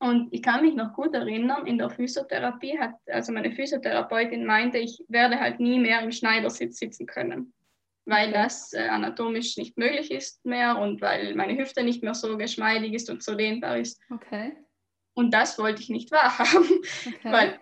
Und 0.00 0.32
ich 0.32 0.42
kann 0.42 0.62
mich 0.62 0.74
noch 0.74 0.94
gut 0.94 1.14
erinnern, 1.14 1.66
in 1.66 1.78
der 1.78 1.90
Physiotherapie 1.90 2.78
hat, 2.78 2.94
also 3.06 3.32
meine 3.32 3.52
Physiotherapeutin 3.52 4.44
meinte, 4.44 4.78
ich 4.78 5.04
werde 5.08 5.38
halt 5.38 5.60
nie 5.60 5.78
mehr 5.78 6.00
im 6.00 6.10
Schneidersitz 6.10 6.78
sitzen 6.78 7.06
können, 7.06 7.52
weil 8.10 8.32
das 8.32 8.72
äh, 8.72 8.88
anatomisch 8.88 9.56
nicht 9.56 9.78
möglich 9.78 10.10
ist 10.10 10.44
mehr 10.44 10.78
und 10.78 11.00
weil 11.00 11.34
meine 11.34 11.56
Hüfte 11.56 11.82
nicht 11.82 12.02
mehr 12.02 12.14
so 12.14 12.36
geschmeidig 12.36 12.92
ist 12.92 13.08
und 13.08 13.22
so 13.22 13.34
dehnbar 13.34 13.78
ist. 13.78 14.00
Okay. 14.10 14.52
Und 15.14 15.32
das 15.32 15.58
wollte 15.58 15.80
ich 15.80 15.88
nicht 15.88 16.10
wahrhaben, 16.10 16.80
okay. 17.06 17.18
weil 17.22 17.60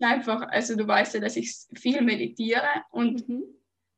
einfach, 0.00 0.42
also 0.48 0.76
du 0.76 0.86
weißt 0.86 1.14
ja, 1.14 1.20
dass 1.20 1.36
ich 1.36 1.54
viel 1.74 2.00
meditiere 2.02 2.68
und 2.90 3.28
mhm. 3.28 3.44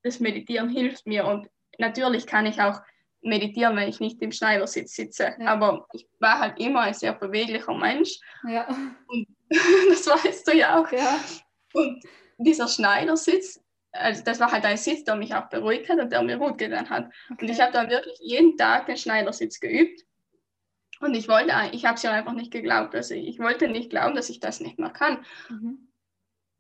das 0.02 0.20
Meditieren 0.20 0.68
hilft 0.68 1.06
mir. 1.06 1.26
Und 1.26 1.48
natürlich 1.78 2.26
kann 2.26 2.46
ich 2.46 2.60
auch 2.60 2.80
meditieren, 3.20 3.76
wenn 3.76 3.88
ich 3.88 4.00
nicht 4.00 4.20
im 4.20 4.32
Schneidersitz 4.32 4.94
sitze. 4.94 5.36
Ja. 5.38 5.46
Aber 5.46 5.86
ich 5.92 6.06
war 6.18 6.40
halt 6.40 6.58
immer 6.58 6.80
ein 6.80 6.94
sehr 6.94 7.12
beweglicher 7.12 7.74
Mensch. 7.74 8.18
Ja. 8.48 8.66
Und 9.06 9.28
das 9.88 10.06
weißt 10.06 10.48
du 10.48 10.56
ja 10.56 10.80
auch. 10.80 10.90
Ja. 10.90 11.20
Und 11.74 12.02
dieser 12.38 12.68
Schneidersitz, 12.68 13.61
also 13.92 14.24
das 14.24 14.40
war 14.40 14.50
halt 14.50 14.64
ein 14.64 14.76
Sitz, 14.76 15.04
der 15.04 15.16
mich 15.16 15.34
auch 15.34 15.48
beruhigt 15.48 15.88
hat 15.88 15.98
und 15.98 16.10
der 16.10 16.22
mir 16.22 16.38
gut 16.38 16.58
getan 16.58 16.88
hat. 16.88 17.12
Okay. 17.30 17.44
Und 17.44 17.50
ich 17.50 17.60
habe 17.60 17.72
dann 17.72 17.90
wirklich 17.90 18.18
jeden 18.20 18.56
Tag 18.56 18.86
den 18.86 18.96
Schneidersitz 18.96 19.60
geübt. 19.60 20.04
Und 21.00 21.14
ich 21.14 21.28
wollte, 21.28 21.52
ich 21.72 21.84
habe 21.84 21.96
es 21.96 22.02
ja 22.02 22.12
einfach 22.12 22.32
nicht 22.32 22.52
geglaubt. 22.52 22.94
Also 22.94 23.14
ich 23.14 23.38
wollte 23.38 23.68
nicht 23.68 23.90
glauben, 23.90 24.14
dass 24.14 24.30
ich 24.30 24.40
das 24.40 24.60
nicht 24.60 24.78
mehr 24.78 24.90
kann. 24.90 25.24
Mhm. 25.48 25.88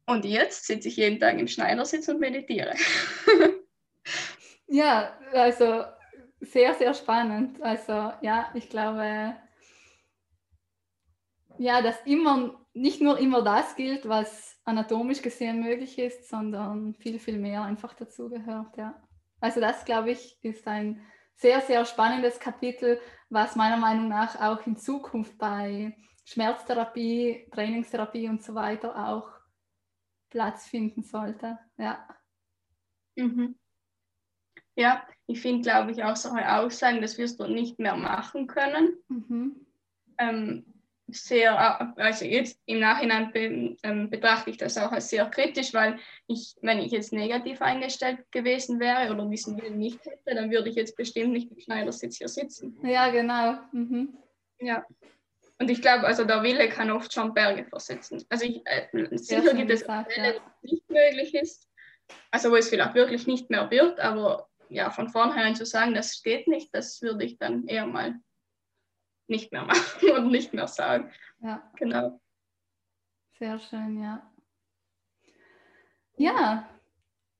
Und 0.06 0.24
jetzt 0.24 0.66
sitze 0.66 0.88
ich 0.88 0.96
jeden 0.96 1.20
Tag 1.20 1.38
im 1.38 1.48
Schneidersitz 1.48 2.08
und 2.08 2.20
meditiere. 2.20 2.74
ja, 4.66 5.16
also 5.32 5.84
sehr, 6.40 6.74
sehr 6.74 6.92
spannend. 6.92 7.62
Also 7.62 8.12
ja, 8.20 8.50
ich 8.54 8.68
glaube, 8.68 9.36
ja, 11.58 11.80
dass 11.80 12.00
immer 12.04 12.61
nicht 12.74 13.02
nur 13.02 13.18
immer 13.18 13.42
das 13.42 13.76
gilt, 13.76 14.08
was 14.08 14.58
anatomisch 14.64 15.22
gesehen 15.22 15.60
möglich 15.60 15.98
ist, 15.98 16.28
sondern 16.28 16.94
viel, 16.94 17.18
viel 17.18 17.38
mehr 17.38 17.62
einfach 17.62 17.94
dazugehört. 17.94 18.76
Ja. 18.76 19.02
Also 19.40 19.60
das, 19.60 19.84
glaube 19.84 20.12
ich, 20.12 20.38
ist 20.42 20.66
ein 20.66 21.02
sehr, 21.36 21.60
sehr 21.60 21.84
spannendes 21.84 22.38
Kapitel, 22.38 23.00
was 23.28 23.56
meiner 23.56 23.76
Meinung 23.76 24.08
nach 24.08 24.40
auch 24.40 24.66
in 24.66 24.76
Zukunft 24.76 25.36
bei 25.38 25.96
Schmerztherapie, 26.24 27.48
Trainingstherapie 27.50 28.28
und 28.28 28.42
so 28.42 28.54
weiter 28.54 29.08
auch 29.08 29.28
Platz 30.30 30.66
finden 30.66 31.02
sollte. 31.02 31.58
Ja. 31.76 32.06
Mhm. 33.16 33.58
Ja, 34.74 35.06
ich 35.26 35.42
finde, 35.42 35.62
glaube 35.62 35.90
ich, 35.90 36.02
auch 36.02 36.16
solche 36.16 36.50
Aussagen, 36.50 37.02
das 37.02 37.18
wirst 37.18 37.40
du 37.40 37.46
nicht 37.46 37.78
mehr 37.78 37.96
machen 37.96 38.46
können. 38.46 38.96
Mhm. 39.08 39.66
Ähm, 40.16 40.64
sehr, 41.12 41.96
also 41.98 42.24
jetzt 42.24 42.60
im 42.66 42.80
Nachhinein 42.80 43.32
be, 43.32 43.76
ähm, 43.82 44.10
betrachte 44.10 44.50
ich 44.50 44.56
das 44.56 44.76
auch 44.78 44.92
als 44.92 45.08
sehr 45.10 45.26
kritisch, 45.26 45.72
weil 45.74 45.98
ich, 46.26 46.56
wenn 46.62 46.78
ich 46.78 46.92
jetzt 46.92 47.12
negativ 47.12 47.62
eingestellt 47.62 48.20
gewesen 48.30 48.80
wäre 48.80 49.12
oder 49.12 49.26
diesen 49.26 49.60
Willen 49.60 49.78
nicht 49.78 50.04
hätte, 50.04 50.34
dann 50.34 50.50
würde 50.50 50.68
ich 50.68 50.76
jetzt 50.76 50.96
bestimmt 50.96 51.32
nicht 51.32 51.50
im 51.50 51.60
Schneidersitz 51.60 52.18
hier 52.18 52.28
sitzen. 52.28 52.78
Ja, 52.82 53.10
genau. 53.10 53.58
Mhm. 53.72 54.16
Ja. 54.60 54.84
Und 55.58 55.70
ich 55.70 55.80
glaube, 55.80 56.06
also 56.06 56.24
der 56.24 56.42
Wille 56.42 56.68
kann 56.68 56.90
oft 56.90 57.12
schon 57.12 57.34
Berge 57.34 57.64
versetzen. 57.64 58.24
Also 58.28 58.44
ich, 58.46 58.62
äh, 58.64 58.88
sicher 59.16 59.54
gibt 59.54 59.70
es 59.70 59.82
Fälle, 59.82 60.06
ja. 60.16 60.34
wo 60.34 60.50
es 60.62 60.72
nicht 60.72 60.90
möglich 60.90 61.34
ist, 61.34 61.68
also 62.30 62.50
wo 62.50 62.56
es 62.56 62.68
vielleicht 62.68 62.94
wirklich 62.94 63.26
nicht 63.26 63.50
mehr 63.50 63.70
wird, 63.70 64.00
aber 64.00 64.48
ja, 64.68 64.90
von 64.90 65.08
vornherein 65.08 65.54
zu 65.54 65.66
sagen, 65.66 65.94
das 65.94 66.22
geht 66.22 66.48
nicht, 66.48 66.74
das 66.74 67.00
würde 67.02 67.24
ich 67.24 67.38
dann 67.38 67.66
eher 67.66 67.86
mal 67.86 68.14
nicht 69.26 69.52
mehr 69.52 69.64
machen 69.64 70.10
und 70.10 70.30
nicht 70.30 70.52
mehr 70.52 70.68
sagen. 70.68 71.10
Ja. 71.40 71.70
Genau. 71.76 72.20
Sehr 73.38 73.58
schön, 73.58 74.00
ja. 74.00 74.30
Ja, 76.16 76.68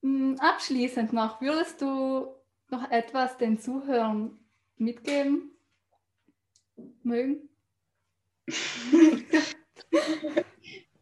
hm, 0.02 0.36
abschließend 0.40 1.12
noch, 1.12 1.40
würdest 1.40 1.80
du 1.80 2.34
noch 2.68 2.90
etwas 2.90 3.36
den 3.38 3.58
Zuhörern 3.58 4.38
mitgeben 4.76 5.56
mögen? 7.02 7.48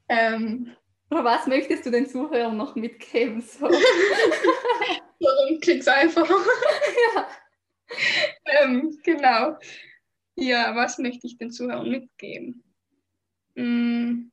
ähm, 0.09 0.77
Oder 1.11 1.25
was 1.25 1.47
möchtest 1.47 1.87
du 1.87 1.91
den 1.91 2.07
Zuhörern 2.07 2.57
noch 2.57 2.75
mitgeben? 2.75 3.41
So? 3.41 3.67
Warum 5.21 5.61
klingt 5.61 5.83
es 5.83 5.89
einfach? 5.89 6.29
ja. 7.15 7.29
Ähm, 8.45 8.99
genau. 9.03 9.57
Ja, 10.37 10.75
was 10.75 10.99
möchte 10.99 11.27
ich 11.27 11.37
den 11.37 11.51
Zuhörern 11.51 11.91
mitgeben? 11.91 12.63
Hm, 13.57 14.33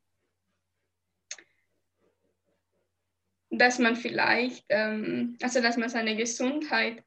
dass 3.49 3.79
man 3.79 3.95
vielleicht, 3.95 4.65
ähm, 4.69 5.37
also 5.41 5.61
dass 5.61 5.77
man 5.77 5.89
seine 5.89 6.15
Gesundheit 6.15 7.03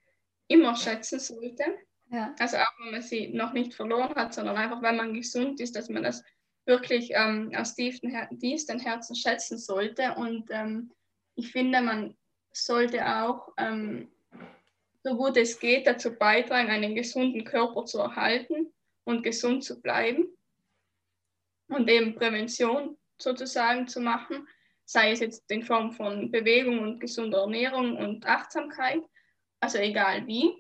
immer 0.49 0.77
schätzen 0.77 1.21
sollte. 1.21 1.65
Ja. 2.11 2.35
Also 2.39 2.57
auch 2.57 2.73
wenn 2.83 2.93
man 2.93 3.03
sie 3.03 3.29
noch 3.29 3.53
nicht 3.53 3.75
verloren 3.75 4.15
hat, 4.17 4.35
sondern 4.35 4.57
einfach, 4.57 4.83
wenn 4.83 4.97
man 4.97 5.15
gesund 5.15 5.61
ist, 5.61 5.77
dass 5.77 5.89
man 5.89 6.03
das 6.03 6.25
wirklich 6.67 7.11
ähm, 7.15 7.53
aus 7.55 7.75
tiefstem 7.75 8.11
Her 8.11 8.29
Herzen 8.31 9.15
schätzen 9.15 9.59
sollte. 9.59 10.15
Und 10.15 10.49
ähm, 10.51 10.91
ich 11.37 11.53
finde, 11.53 11.81
man 11.81 12.17
sollte 12.53 13.07
auch, 13.07 13.53
ähm, 13.57 14.11
so 15.03 15.17
gut 15.17 15.37
es 15.37 15.59
geht, 15.59 15.87
dazu 15.87 16.13
beitragen, 16.13 16.69
einen 16.69 16.95
gesunden 16.95 17.45
Körper 17.45 17.87
zu 17.87 17.99
erhalten 17.99 18.73
und 19.11 19.23
gesund 19.23 19.65
zu 19.65 19.81
bleiben 19.81 20.27
und 21.69 21.89
eben 21.91 22.15
Prävention 22.15 22.97
sozusagen 23.19 23.87
zu 23.87 24.01
machen, 24.01 24.49
sei 24.85 25.13
es 25.13 25.21
jetzt 25.21 25.51
in 25.51 25.63
Form 25.63 25.93
von 25.93 26.31
Bewegung 26.31 26.81
und 26.81 27.01
gesunder 27.01 27.43
Ernährung 27.43 27.97
und 27.97 28.27
Achtsamkeit, 28.27 29.03
also 29.61 29.79
egal 29.79 30.27
wie. 30.27 30.53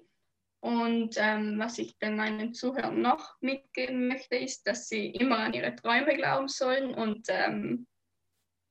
Und 0.62 1.14
ähm, 1.16 1.58
was 1.58 1.78
ich 1.78 1.96
dann 1.98 2.16
meinen 2.16 2.52
Zuhörern 2.52 3.00
noch 3.00 3.40
mitgeben 3.40 4.08
möchte, 4.08 4.36
ist, 4.36 4.66
dass 4.66 4.88
sie 4.88 5.06
immer 5.06 5.38
an 5.38 5.54
ihre 5.54 5.74
Träume 5.74 6.14
glauben 6.16 6.48
sollen 6.48 6.94
und 6.94 7.26
ähm, 7.28 7.86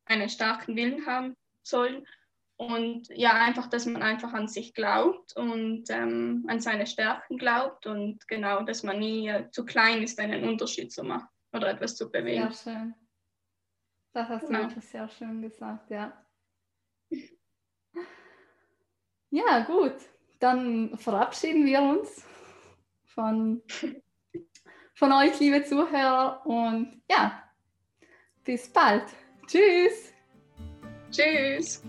einen 0.05 0.29
starken 0.29 0.75
Willen 0.75 1.05
haben 1.07 1.35
sollen 1.63 2.05
und 2.59 3.07
ja, 3.15 3.31
einfach, 3.35 3.67
dass 3.67 3.85
man 3.85 4.03
einfach 4.03 4.33
an 4.33 4.49
sich 4.49 4.73
glaubt 4.73 5.33
und 5.37 5.85
ähm, 5.89 6.43
an 6.49 6.59
seine 6.59 6.87
Stärken 6.87 7.37
glaubt 7.37 7.87
und 7.87 8.27
genau, 8.27 8.63
dass 8.63 8.83
man 8.83 8.99
nie 8.99 9.29
äh, 9.29 9.49
zu 9.49 9.63
klein 9.63 10.03
ist, 10.03 10.19
einen 10.19 10.43
Unterschied 10.43 10.91
zu 10.91 11.05
machen 11.05 11.29
oder 11.53 11.69
etwas 11.69 11.95
zu 11.95 12.11
bewegen. 12.11 12.51
Sehr 12.51 12.73
schön. 12.73 12.95
Das 14.11 14.27
hast 14.27 14.47
genau. 14.47 14.59
du 14.59 14.65
wirklich 14.65 14.85
sehr 14.89 15.07
schön 15.07 15.41
gesagt, 15.41 15.89
ja. 15.89 16.25
Ja, 19.31 19.59
gut. 19.59 19.95
Dann 20.39 20.97
verabschieden 20.97 21.65
wir 21.65 21.81
uns 21.81 22.25
von, 23.05 23.61
von 24.95 25.11
euch, 25.13 25.39
liebe 25.39 25.63
Zuhörer. 25.63 26.45
Und 26.45 27.03
ja, 27.09 27.43
bis 28.43 28.67
bald. 28.73 29.05
Tschüss. 29.47 30.11
Tschüss. 31.11 31.83